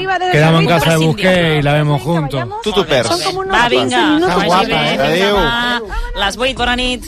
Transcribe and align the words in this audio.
arriba 0.00 0.18
del 0.18 0.32
Quedamos 0.32 0.60
en 0.62 0.66
casa 0.68 0.90
de. 0.90 0.96
Busqué 1.06 1.56
y 1.58 1.62
la 1.62 1.72
vemos 1.74 2.02
juntos. 2.02 2.44
Tu 2.62 2.72
t'ho 2.72 2.86
perds. 2.86 3.08
Son 3.08 3.20
como 3.22 3.40
unos 3.40 3.54
Va, 3.56 3.68
15 3.68 3.84
vinga, 3.84 4.18
que 4.18 4.34
vagi 4.34 4.46
guapa, 4.46 4.64
bé. 4.66 4.72
eh? 4.74 4.88
Fins 4.90 5.00
Adéu. 5.00 5.36
demà. 5.36 5.82
Les 6.16 6.36
8, 6.36 6.54
bona 6.58 6.76
nit. 6.76 7.04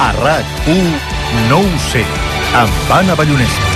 A 0.00 0.12
RAC1 0.24 0.78
no 1.50 1.58
ho 1.60 1.78
sé, 1.92 2.04
amb 2.62 2.92
Anna 3.00 3.14
Ballonesta. 3.14 3.69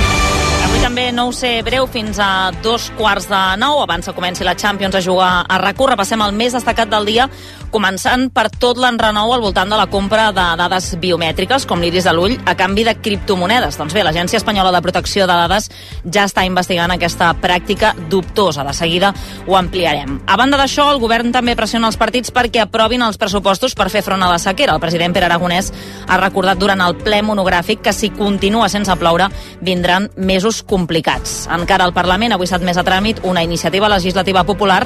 També 0.85 1.07
no 1.17 1.31
ho 1.31 1.33
sé 1.33 1.63
breu 1.65 1.87
fins 1.89 2.19
a 2.21 2.51
dos 2.61 2.91
quarts 2.99 3.25
de 3.31 3.39
nou, 3.57 3.79
abans 3.81 4.05
que 4.05 4.13
comenci 4.13 4.45
la 4.45 4.53
Champions 4.53 4.99
a 4.99 5.01
jugar 5.01 5.31
a 5.49 5.57
RAC1. 5.63 5.87
Repassem 5.95 6.21
el 6.21 6.35
més 6.37 6.53
destacat 6.53 6.91
del 6.93 7.09
dia, 7.09 7.25
començant 7.73 8.29
per 8.35 8.49
tot 8.51 8.79
l'enrenou 8.81 9.33
al 9.35 9.43
voltant 9.45 9.71
de 9.71 9.77
la 9.79 9.87
compra 9.93 10.31
de 10.35 10.45
dades 10.59 10.91
biomètriques, 11.01 11.67
com 11.67 11.81
l'iris 11.81 12.05
de 12.05 12.13
l'ull, 12.15 12.37
a 12.45 12.55
canvi 12.59 12.85
de 12.85 12.95
criptomonedes. 13.01 13.79
Doncs 13.81 13.95
bé, 13.97 14.03
l'Agència 14.05 14.41
Espanyola 14.41 14.73
de 14.75 14.83
Protecció 14.85 15.29
de 15.29 15.37
Dades 15.39 15.71
ja 16.05 16.27
està 16.29 16.45
investigant 16.45 16.93
aquesta 16.95 17.33
pràctica 17.41 17.95
dubtosa. 18.11 18.65
De 18.65 18.75
seguida 18.77 19.15
ho 19.47 19.57
ampliarem. 19.57 20.21
A 20.27 20.37
banda 20.41 20.59
d'això, 20.61 20.91
el 20.93 21.01
govern 21.03 21.33
també 21.33 21.57
pressiona 21.57 21.89
els 21.89 21.99
partits 22.01 22.33
perquè 22.35 22.65
aprovin 22.65 23.03
els 23.07 23.19
pressupostos 23.21 23.75
per 23.75 23.89
fer 23.91 24.05
front 24.07 24.23
a 24.23 24.31
la 24.33 24.39
sequera. 24.43 24.75
El 24.75 24.85
president 24.85 25.15
Pere 25.15 25.31
Aragonès 25.31 25.73
ha 26.09 26.21
recordat 26.21 26.61
durant 26.61 26.81
el 26.85 26.97
ple 27.01 27.23
monogràfic 27.23 27.83
que 27.85 27.93
si 27.97 28.11
continua 28.15 28.69
sense 28.69 28.95
ploure 29.01 29.31
vindran 29.65 30.11
mesos 30.17 30.63
complicats. 30.63 31.45
Encara 31.53 31.85
al 31.85 31.97
Parlament 31.97 32.35
avui 32.35 32.49
s'ha 32.51 32.59
admès 32.61 32.79
a 32.81 32.87
tràmit 32.87 33.23
una 33.25 33.43
iniciativa 33.43 33.89
legislativa 33.89 34.45
popular 34.45 34.85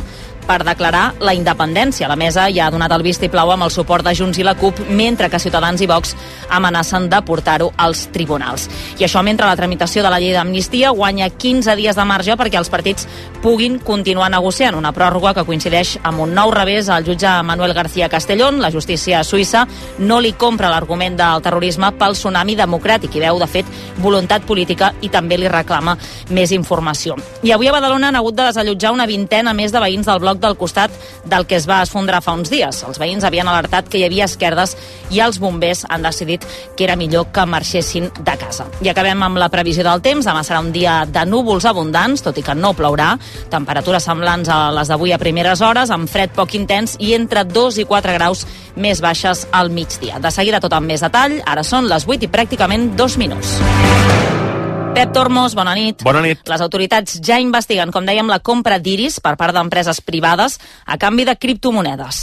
per 0.48 0.64
declarar 0.64 1.12
la 1.20 1.34
independència. 1.36 2.08
La 2.08 2.16
mesa 2.16 2.48
ja 2.54 2.67
ha 2.68 2.72
donat 2.72 2.92
el 2.92 3.02
vistiplau 3.02 3.50
amb 3.54 3.64
el 3.64 3.72
suport 3.72 4.04
de 4.04 4.12
Junts 4.14 4.38
i 4.38 4.44
la 4.44 4.54
CUP, 4.58 4.82
mentre 4.92 5.30
que 5.32 5.40
Ciutadans 5.40 5.80
i 5.80 5.88
Vox 5.88 6.14
amenacen 6.52 7.08
de 7.08 7.20
portar-ho 7.24 7.70
als 7.76 8.06
tribunals. 8.12 8.68
I 9.00 9.06
això 9.06 9.22
mentre 9.24 9.48
la 9.48 9.56
tramitació 9.56 10.04
de 10.04 10.10
la 10.12 10.20
llei 10.20 10.34
d'amnistia 10.36 10.90
guanya 10.92 11.30
15 11.30 11.76
dies 11.78 11.96
de 11.96 12.04
marge 12.04 12.36
perquè 12.36 12.60
els 12.60 12.68
partits 12.68 13.08
puguin 13.42 13.78
continuar 13.78 14.30
negociant. 14.30 14.76
Una 14.76 14.92
pròrroga 14.92 15.32
que 15.34 15.46
coincideix 15.48 15.96
amb 16.02 16.20
un 16.26 16.34
nou 16.36 16.52
revés 16.52 16.90
al 16.92 17.06
jutge 17.06 17.30
Manuel 17.42 17.74
García 17.74 18.08
Castellón. 18.08 18.60
La 18.60 18.72
justícia 18.74 19.22
suïssa 19.24 19.64
no 19.98 20.20
li 20.20 20.34
compra 20.36 20.70
l'argument 20.72 21.16
del 21.16 21.42
terrorisme 21.42 21.92
pel 21.98 22.16
tsunami 22.18 22.56
democràtic 22.58 23.16
i 23.16 23.24
veu, 23.24 23.40
de 23.40 23.48
fet, 23.48 23.66
voluntat 24.02 24.44
política 24.44 24.92
i 25.00 25.08
també 25.08 25.38
li 25.38 25.48
reclama 25.48 25.96
més 26.34 26.52
informació. 26.52 27.16
I 27.42 27.54
avui 27.54 27.70
a 27.70 27.72
Badalona 27.72 28.12
han 28.12 28.20
hagut 28.20 28.36
de 28.36 28.50
desallotjar 28.50 28.92
una 28.92 29.06
vintena 29.06 29.54
més 29.54 29.72
de 29.72 29.80
veïns 29.80 30.06
del 30.08 30.20
bloc 30.20 30.42
del 30.42 30.58
costat 30.58 30.92
del 31.24 31.46
que 31.46 31.56
es 31.56 31.68
va 31.68 31.82
esfondrar 31.82 32.20
fa 32.22 32.34
uns 32.36 32.50
dies. 32.50 32.57
Els 32.62 32.98
veïns 33.00 33.24
havien 33.24 33.48
alertat 33.48 33.88
que 33.88 34.00
hi 34.00 34.04
havia 34.06 34.26
esquerdes 34.28 34.74
i 35.14 35.20
els 35.24 35.38
bombers 35.40 35.84
han 35.88 36.04
decidit 36.04 36.44
que 36.76 36.84
era 36.84 36.96
millor 36.96 37.28
que 37.32 37.44
marxessin 37.46 38.08
de 38.18 38.36
casa. 38.40 38.68
I 38.84 38.90
acabem 38.92 39.22
amb 39.22 39.40
la 39.40 39.50
previsió 39.52 39.84
del 39.86 40.02
temps. 40.04 40.26
Demà 40.26 40.42
serà 40.46 40.60
un 40.64 40.72
dia 40.72 41.00
de 41.06 41.24
núvols 41.26 41.66
abundants, 41.68 42.22
tot 42.24 42.38
i 42.38 42.44
que 42.44 42.56
no 42.58 42.74
plourà. 42.78 43.14
Temperatures 43.50 44.08
semblants 44.08 44.50
a 44.52 44.60
les 44.74 44.90
d'avui 44.90 45.14
a 45.14 45.20
primeres 45.20 45.62
hores, 45.64 45.92
amb 45.94 46.10
fred 46.10 46.34
poc 46.36 46.54
intens 46.58 46.96
i 46.98 47.14
entre 47.18 47.44
2 47.44 47.82
i 47.82 47.86
4 47.88 48.16
graus 48.18 48.46
més 48.76 49.02
baixes 49.04 49.46
al 49.52 49.70
migdia. 49.70 50.18
De 50.18 50.32
seguida 50.34 50.60
tot 50.60 50.74
amb 50.76 50.90
més 50.90 51.04
detall. 51.04 51.40
Ara 51.46 51.64
són 51.66 51.88
les 51.90 52.06
8 52.08 52.28
i 52.28 52.32
pràcticament 52.32 52.92
2 52.98 53.18
minuts. 53.18 53.58
Pep 54.98 55.12
Tormos, 55.14 55.54
bona 55.54 55.76
nit. 55.78 56.00
Bona 56.02 56.18
nit. 56.18 56.40
Les 56.50 56.62
autoritats 56.64 57.20
ja 57.22 57.36
investiguen, 57.38 57.92
com 57.94 58.02
dèiem, 58.02 58.26
la 58.26 58.40
compra 58.42 58.80
d'iris 58.82 59.20
per 59.22 59.36
part 59.38 59.54
d'empreses 59.54 60.00
privades 60.02 60.56
a 60.90 60.96
canvi 60.98 61.22
de 61.28 61.36
criptomonedes. 61.38 62.18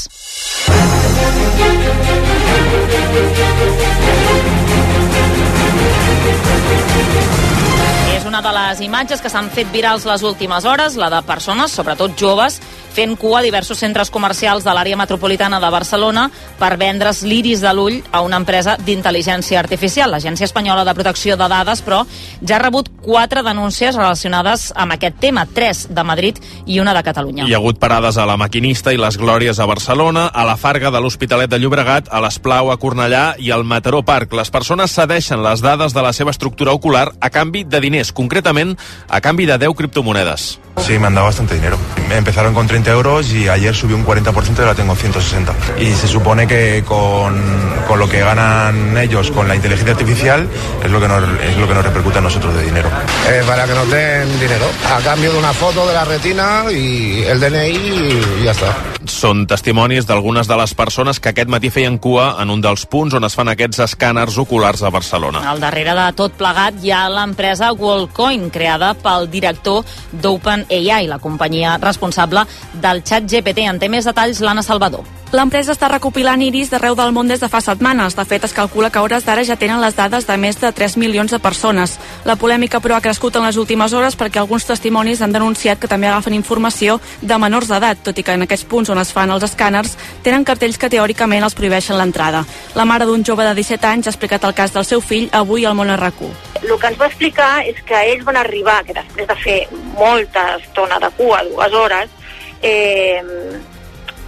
És 8.11 8.27
una 8.27 8.43
de 8.43 8.51
les 8.59 8.83
imatges 8.83 9.23
que 9.23 9.31
s'han 9.31 9.47
fet 9.55 9.71
virals 9.71 10.03
les 10.03 10.27
últimes 10.27 10.67
hores, 10.67 10.99
la 10.99 11.07
de 11.15 11.23
persones, 11.23 11.71
sobretot 11.71 12.19
joves, 12.19 12.59
fent 12.95 13.17
cua 13.19 13.41
a 13.41 13.43
diversos 13.43 13.81
centres 13.81 14.09
comercials 14.11 14.63
de 14.63 14.71
l'àrea 14.71 14.95
metropolitana 14.95 15.59
de 15.59 15.69
Barcelona 15.73 16.29
per 16.59 16.77
vendre's 16.79 17.23
l'iris 17.27 17.59
de 17.63 17.73
l'ull 17.75 17.97
a 18.15 18.21
una 18.23 18.39
empresa 18.39 18.77
d'intel·ligència 18.79 19.59
artificial. 19.59 20.13
L'Agència 20.13 20.47
Espanyola 20.47 20.85
de 20.87 20.93
Protecció 20.95 21.35
de 21.35 21.49
Dades, 21.51 21.81
però, 21.83 22.05
ja 22.41 22.55
ha 22.55 22.61
rebut 22.63 22.89
quatre 23.03 23.43
denúncies 23.43 23.97
relacionades 23.99 24.69
amb 24.75 24.95
aquest 24.95 25.19
tema, 25.19 25.45
tres 25.45 25.85
de 25.91 26.03
Madrid 26.07 26.39
i 26.65 26.79
una 26.79 26.93
de 26.95 27.03
Catalunya. 27.03 27.49
Hi 27.49 27.53
ha 27.53 27.59
hagut 27.59 27.81
parades 27.83 28.17
a 28.17 28.25
la 28.29 28.37
Maquinista 28.39 28.93
i 28.95 29.01
les 29.01 29.19
Glòries 29.19 29.59
a 29.59 29.67
Barcelona, 29.67 30.29
a 30.31 30.45
la 30.47 30.55
Farga 30.55 30.91
de 30.91 31.01
l'Hospitalet 31.03 31.51
de 31.51 31.59
Llobregat, 31.59 32.07
a 32.11 32.23
l'Esplau 32.23 32.71
a 32.71 32.79
Cornellà 32.79 33.25
i 33.39 33.51
al 33.51 33.67
Mataró 33.67 34.05
Parc. 34.07 34.33
Les 34.39 34.51
persones 34.53 34.95
cedeixen 34.95 35.43
les 35.43 35.63
dades 35.65 35.93
de 35.93 36.05
la 36.05 36.13
seva 36.13 36.31
estructura 36.31 36.73
ocular 36.73 37.09
a 37.19 37.29
canvi 37.29 37.65
de 37.67 37.83
diners, 37.83 38.13
concretament 38.15 38.77
a 39.09 39.19
canvi 39.21 39.49
de 39.49 39.59
10 39.67 39.75
criptomonedes. 39.75 40.55
Sí, 40.85 40.99
me 40.99 41.07
han 41.07 41.15
dado 41.15 41.27
bastante 41.27 41.55
dinero. 41.55 41.77
Empezaron 42.11 42.53
con 42.53 42.67
30 42.67 42.84
euros 42.87 43.31
y 43.33 43.47
ayer 43.47 43.75
subió 43.75 43.95
un 43.95 44.05
40% 44.05 44.57
y 44.57 44.61
ahora 44.61 44.75
tengo 44.75 44.95
160. 44.95 45.53
Y 45.79 45.91
se 45.93 46.07
supone 46.07 46.47
que 46.47 46.83
con, 46.85 47.41
con 47.87 47.99
lo 47.99 48.09
que 48.09 48.19
ganan 48.19 48.97
ellos 48.97 49.31
con 49.31 49.47
la 49.47 49.55
inteligencia 49.55 49.93
artificial 49.93 50.47
es 50.83 50.91
lo 50.91 50.99
que 50.99 51.07
nos, 51.07 51.23
es 51.41 51.57
lo 51.57 51.67
que 51.67 51.73
nos 51.73 51.83
repercute 51.83 52.17
a 52.17 52.21
nosotros 52.21 52.53
de 52.55 52.63
dinero. 52.63 52.89
Eh, 53.29 53.43
para 53.45 53.65
que 53.65 53.73
nos 53.73 53.89
den 53.89 54.39
dinero. 54.39 54.65
A 54.93 54.99
cambio 55.01 55.31
de 55.31 55.39
una 55.39 55.53
foto 55.53 55.87
de 55.87 55.93
la 55.93 56.05
retina 56.05 56.63
y 56.71 57.23
el 57.23 57.39
DNI 57.39 57.75
y 57.75 58.43
ya 58.43 58.51
está. 58.51 58.73
Són 59.05 59.43
testimonis 59.45 60.07
d'algunes 60.09 60.47
de 60.49 60.55
les 60.57 60.73
persones 60.73 61.19
que 61.21 61.29
aquest 61.29 61.49
matí 61.51 61.69
feien 61.69 61.99
cua 62.01 62.31
en 62.41 62.49
un 62.49 62.61
dels 62.63 62.87
punts 62.89 63.13
on 63.17 63.27
es 63.27 63.35
fan 63.37 63.51
aquests 63.51 63.83
escàners 63.85 64.37
oculars 64.41 64.81
a 64.81 64.89
Barcelona. 64.93 65.43
Al 65.45 65.61
darrere 65.61 65.93
de 65.97 66.07
tot 66.17 66.33
plegat 66.39 66.79
hi 66.81 66.89
ha 66.89 67.03
l'empresa 67.13 67.71
Wallcoin, 67.77 68.49
creada 68.53 68.93
pel 68.97 69.29
director 69.29 69.85
d'OpenAI, 70.23 71.05
la 71.11 71.19
companyia 71.21 71.75
responsable 71.81 72.47
del 72.81 73.03
xat 73.03 73.29
GPT. 73.29 73.69
En 73.69 73.79
té 73.79 73.89
més 73.89 74.05
detalls 74.05 74.41
l'Anna 74.41 74.63
Salvador. 74.63 75.05
L'empresa 75.35 75.73
està 75.73 75.89
recopilant 75.89 76.39
iris 76.39 76.69
d'arreu 76.71 76.95
del 76.95 77.11
món 77.11 77.27
des 77.27 77.41
de 77.41 77.49
fa 77.51 77.59
setmanes. 77.59 78.15
De 78.15 78.23
fet, 78.23 78.45
es 78.45 78.53
calcula 78.55 78.91
que 78.93 79.01
hores 79.03 79.25
d'ara 79.25 79.43
ja 79.43 79.57
tenen 79.59 79.81
les 79.81 79.95
dades 79.97 80.27
de 80.27 80.37
més 80.39 80.59
de 80.61 80.71
3 80.71 80.95
milions 81.01 81.31
de 81.31 81.39
persones. 81.43 81.97
La 82.23 82.37
polèmica, 82.39 82.79
però, 82.79 82.95
ha 82.95 83.03
crescut 83.03 83.35
en 83.35 83.43
les 83.43 83.57
últimes 83.57 83.91
hores 83.91 84.15
perquè 84.15 84.39
alguns 84.39 84.67
testimonis 84.69 85.21
han 85.21 85.33
denunciat 85.35 85.81
que 85.81 85.89
també 85.91 86.07
agafen 86.07 86.37
informació 86.37 87.01
de 87.21 87.37
menors 87.41 87.67
d'edat, 87.67 87.99
tot 88.05 88.17
i 88.17 88.23
que 88.23 88.37
en 88.37 88.45
aquests 88.45 88.69
punts 88.69 88.93
on 88.93 89.01
es 89.01 89.11
fan 89.11 89.33
els 89.33 89.43
escàners 89.43 89.97
tenen 90.23 90.45
cartells 90.45 90.77
que 90.77 90.89
teòricament 90.93 91.43
els 91.43 91.57
prohibeixen 91.57 91.97
l'entrada. 91.97 92.45
La 92.75 92.85
mare 92.85 93.05
d'un 93.05 93.25
jove 93.25 93.43
de 93.43 93.55
17 93.57 93.87
anys 93.91 94.07
ha 94.07 94.15
explicat 94.15 94.45
el 94.45 94.55
cas 94.55 94.71
del 94.71 94.85
seu 94.85 95.01
fill 95.01 95.27
avui 95.33 95.65
al 95.65 95.75
món 95.75 95.91
RQ. 95.91 96.31
El 96.63 96.77
que 96.79 96.87
ens 96.87 96.99
va 97.01 97.09
explicar 97.11 97.65
és 97.67 97.81
que 97.85 98.05
ells 98.13 98.23
van 98.23 98.37
arribar, 98.39 98.83
que 98.85 98.95
després 98.95 99.27
de 99.27 99.35
fer 99.43 99.59
molta 99.97 100.55
estona 100.61 100.99
de 101.03 101.11
cua, 101.17 101.43
dues 101.49 101.73
hores, 101.73 102.21
eh, 102.61 103.21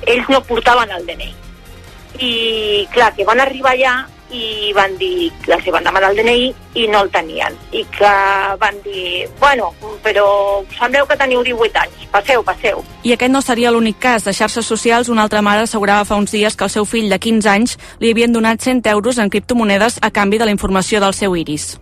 ells 0.05 0.29
no 0.29 0.43
portaven 0.43 0.91
el 0.91 1.05
DNI. 1.07 1.33
I, 2.19 2.87
clar, 2.93 3.11
que 3.15 3.25
van 3.27 3.41
arribar 3.43 3.75
allà 3.75 3.95
i 4.33 4.73
van 4.75 4.97
dir 4.99 5.31
que 5.45 5.53
els 5.55 5.67
van 5.71 5.85
demanar 5.85 6.09
el 6.11 6.17
DNI 6.19 6.47
i 6.81 6.87
no 6.91 7.03
el 7.05 7.11
tenien. 7.13 7.55
I 7.71 7.83
que 7.95 8.11
van 8.59 8.81
dir, 8.83 9.27
bueno, 9.39 9.71
però 10.03 10.27
sembleu 10.75 11.07
que 11.07 11.17
teniu 11.19 11.43
18 11.45 11.81
anys, 11.85 12.05
passeu, 12.11 12.43
passeu. 12.43 12.83
I 13.03 13.15
aquest 13.15 13.31
no 13.31 13.41
seria 13.41 13.71
l'únic 13.71 14.01
cas. 14.03 14.27
A 14.27 14.35
xarxes 14.35 14.67
socials, 14.67 15.09
una 15.09 15.23
altra 15.23 15.41
mare 15.41 15.63
assegurava 15.63 16.05
fa 16.05 16.19
uns 16.19 16.35
dies 16.35 16.55
que 16.55 16.67
el 16.67 16.73
seu 16.73 16.85
fill 16.85 17.09
de 17.09 17.19
15 17.19 17.49
anys 17.49 17.77
li 17.99 18.11
havien 18.11 18.35
donat 18.35 18.61
100 18.61 18.83
euros 18.97 19.17
en 19.17 19.29
criptomonedes 19.29 19.99
a 20.01 20.11
canvi 20.11 20.37
de 20.37 20.49
la 20.49 20.55
informació 20.55 20.99
del 21.03 21.15
seu 21.15 21.35
iris 21.35 21.77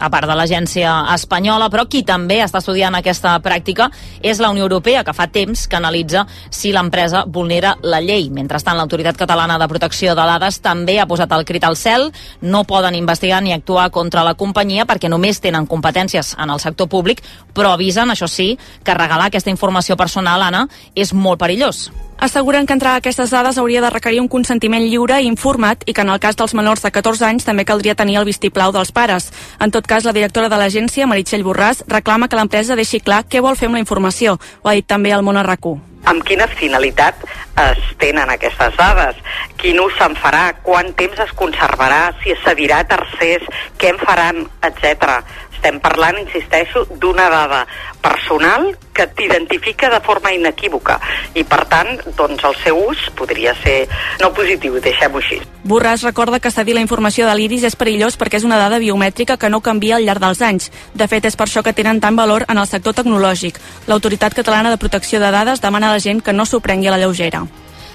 a 0.00 0.08
part 0.10 0.26
de 0.28 0.34
l'agència 0.36 0.94
espanyola, 1.14 1.68
però 1.70 1.84
qui 1.88 2.02
també 2.06 2.40
està 2.42 2.58
estudiant 2.58 2.96
aquesta 2.96 3.36
pràctica 3.44 3.90
és 4.22 4.40
la 4.40 4.50
Unió 4.50 4.64
Europea, 4.64 5.04
que 5.04 5.14
fa 5.14 5.28
temps 5.30 5.66
que 5.68 5.78
analitza 5.78 6.26
si 6.50 6.72
l'empresa 6.72 7.24
vulnera 7.28 7.76
la 7.82 8.00
llei. 8.00 8.30
Mentrestant, 8.34 8.78
l'Autoritat 8.80 9.20
Catalana 9.20 9.58
de 9.60 9.68
Protecció 9.68 10.16
de 10.16 10.26
Dades 10.32 10.60
també 10.64 10.98
ha 11.00 11.08
posat 11.10 11.32
el 11.36 11.44
crit 11.44 11.64
al 11.68 11.76
cel. 11.76 12.08
No 12.40 12.64
poden 12.64 12.96
investigar 12.98 13.42
ni 13.44 13.52
actuar 13.52 13.90
contra 13.94 14.24
la 14.26 14.34
companyia 14.34 14.88
perquè 14.88 15.12
només 15.12 15.40
tenen 15.40 15.68
competències 15.70 16.34
en 16.40 16.50
el 16.50 16.60
sector 16.60 16.88
públic, 16.88 17.22
però 17.54 17.74
avisen, 17.74 18.10
això 18.10 18.28
sí, 18.28 18.54
que 18.84 18.96
regalar 18.96 19.28
aquesta 19.30 19.52
informació 19.52 19.96
personal, 20.00 20.42
Anna, 20.42 20.66
és 20.94 21.12
molt 21.14 21.40
perillós. 21.40 21.90
Asseguren 22.20 22.66
que 22.66 22.74
entrar 22.74 22.92
a 22.92 22.96
aquestes 23.00 23.30
dades 23.32 23.56
hauria 23.56 23.80
de 23.80 23.88
requerir 23.88 24.20
un 24.20 24.28
consentiment 24.28 24.84
lliure 24.84 25.16
i 25.22 25.26
informat 25.26 25.86
i 25.88 25.94
que 25.96 26.04
en 26.04 26.10
el 26.12 26.20
cas 26.20 26.36
dels 26.36 26.52
menors 26.52 26.84
de 26.84 26.90
14 26.92 27.24
anys 27.24 27.46
també 27.48 27.64
caldria 27.64 27.94
tenir 27.96 28.18
el 28.20 28.28
vistiplau 28.28 28.74
dels 28.76 28.92
pares. 28.92 29.30
En 29.58 29.72
tot 29.72 29.88
cas, 29.88 30.04
la 30.04 30.12
directora 30.12 30.50
de 30.52 30.58
l'agència, 30.60 31.08
Meritxell 31.08 31.46
Borràs, 31.46 31.80
reclama 31.88 32.28
que 32.28 32.36
l'empresa 32.36 32.76
deixi 32.76 33.00
clar 33.00 33.24
què 33.24 33.40
vol 33.40 33.56
fer 33.56 33.70
amb 33.70 33.80
la 33.80 33.80
informació. 33.80 34.36
Ho 34.60 34.68
ha 34.68 34.76
dit 34.76 34.84
també 34.86 35.16
el 35.16 35.24
món 35.24 35.40
RQ. 35.40 35.78
amb 36.10 36.24
quina 36.24 36.46
finalitat 36.48 37.14
es 37.60 37.80
tenen 38.00 38.30
aquestes 38.32 38.76
dades, 38.76 39.16
quin 39.60 39.80
ús 39.80 39.92
se'n 39.98 40.16
farà, 40.16 40.54
quant 40.64 40.88
temps 40.96 41.18
es 41.20 41.32
conservarà, 41.36 42.14
si 42.22 42.32
es 42.32 42.40
cedirà 42.44 42.80
a 42.80 42.88
tercers, 42.88 43.44
què 43.78 43.92
en 43.92 43.98
faran, 44.00 44.46
etc. 44.64 45.20
estem 45.60 45.76
parlant, 45.78 46.16
insisteixo, 46.16 46.86
d'una 46.96 47.28
dada 47.28 47.66
personal 48.00 48.72
que 48.96 49.06
t'identifica 49.06 49.90
de 49.92 50.00
forma 50.00 50.32
inequívoca 50.32 50.96
i 51.36 51.44
per 51.44 51.60
tant 51.68 52.00
doncs 52.16 52.42
el 52.48 52.56
seu 52.64 52.80
ús 52.88 53.04
podria 53.16 53.52
ser 53.60 53.84
no 54.22 54.32
positiu, 54.32 54.80
deixem-ho 54.80 55.20
així. 55.20 55.40
Borràs 55.68 56.04
recorda 56.08 56.40
que 56.40 56.50
cedir 56.50 56.74
la 56.74 56.84
informació 56.84 57.28
de 57.28 57.36
l'IRIS 57.36 57.68
és 57.68 57.76
perillós 57.76 58.16
perquè 58.16 58.40
és 58.40 58.48
una 58.48 58.58
dada 58.60 58.80
biomètrica 58.80 59.36
que 59.36 59.52
no 59.52 59.60
canvia 59.60 60.00
al 60.00 60.08
llarg 60.08 60.24
dels 60.24 60.40
anys. 60.40 60.70
De 60.96 61.08
fet, 61.08 61.28
és 61.28 61.36
per 61.36 61.46
això 61.46 61.62
que 61.62 61.76
tenen 61.76 62.00
tant 62.00 62.16
valor 62.16 62.48
en 62.48 62.58
el 62.58 62.68
sector 62.68 62.96
tecnològic. 62.96 63.60
L'Autoritat 63.86 64.34
Catalana 64.34 64.72
de 64.72 64.80
Protecció 64.80 65.20
de 65.20 65.30
Dades 65.30 65.60
demana 65.60 65.90
a 65.90 65.98
la 65.98 66.00
gent 66.00 66.24
que 66.24 66.32
no 66.32 66.48
s'ho 66.48 66.64
prengui 66.64 66.88
a 66.88 66.96
la 66.96 67.04
lleugera. 67.04 67.44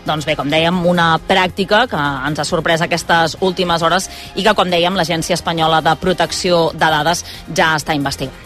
Doncs 0.06 0.28
bé, 0.28 0.36
com 0.38 0.50
dèiem, 0.52 0.84
una 0.86 1.16
pràctica 1.18 1.86
que 1.90 1.98
ens 1.98 2.40
ha 2.40 2.46
sorprès 2.46 2.84
aquestes 2.86 3.38
últimes 3.42 3.82
hores 3.82 4.08
i 4.36 4.46
que, 4.46 4.54
com 4.54 4.70
dèiem, 4.70 4.94
l'Agència 4.94 5.34
Espanyola 5.34 5.82
de 5.82 5.96
Protecció 5.98 6.70
de 6.74 6.92
Dades 6.94 7.26
ja 7.58 7.74
està 7.80 7.98
investigant. 7.98 8.44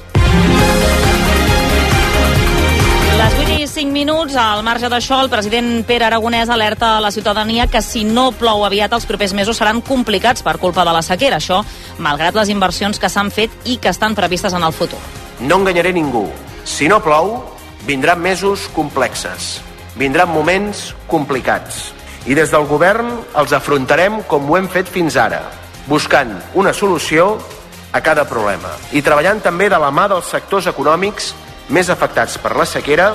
Les 3.19 3.35
8 3.35 3.57
i 3.59 3.67
5 3.67 3.91
minuts, 3.91 4.37
al 4.39 4.63
marge 4.63 4.87
d'això, 4.87 5.19
el 5.19 5.27
president 5.27 5.83
Pere 5.83 6.07
Aragonès 6.07 6.47
alerta 6.47 6.93
a 6.95 7.03
la 7.03 7.11
ciutadania 7.11 7.67
que 7.67 7.83
si 7.83 8.05
no 8.07 8.29
plou 8.31 8.63
aviat 8.63 8.95
els 8.95 9.05
propers 9.09 9.35
mesos 9.35 9.59
seran 9.59 9.83
complicats 9.83 10.45
per 10.45 10.55
culpa 10.63 10.87
de 10.87 10.95
la 10.95 11.03
sequera. 11.03 11.43
Això, 11.43 11.59
malgrat 11.99 12.39
les 12.39 12.55
inversions 12.55 12.99
que 12.99 13.11
s'han 13.11 13.35
fet 13.35 13.51
i 13.67 13.75
que 13.83 13.91
estan 13.91 14.15
previstes 14.15 14.55
en 14.55 14.63
el 14.63 14.71
futur. 14.71 15.03
No 15.43 15.59
enganyaré 15.59 15.91
ningú. 15.91 16.29
Si 16.63 16.87
no 16.87 17.03
plou, 17.03 17.41
vindran 17.83 18.23
mesos 18.23 18.69
complexes 18.71 19.57
vindran 19.95 20.29
moments 20.29 20.93
complicats. 21.07 21.93
I 22.27 22.35
des 22.35 22.51
del 22.51 22.67
govern 22.67 23.15
els 23.39 23.53
afrontarem 23.55 24.21
com 24.27 24.49
ho 24.49 24.57
hem 24.57 24.67
fet 24.69 24.89
fins 24.91 25.15
ara, 25.17 25.41
buscant 25.87 26.35
una 26.53 26.73
solució 26.73 27.37
a 27.91 28.01
cada 28.05 28.25
problema 28.29 28.69
i 28.93 29.01
treballant 29.01 29.41
també 29.41 29.69
de 29.69 29.79
la 29.81 29.89
mà 29.89 30.05
dels 30.11 30.29
sectors 30.29 30.67
econòmics 30.69 31.33
més 31.73 31.89
afectats 31.89 32.37
per 32.41 32.55
la 32.57 32.67
sequera 32.69 33.09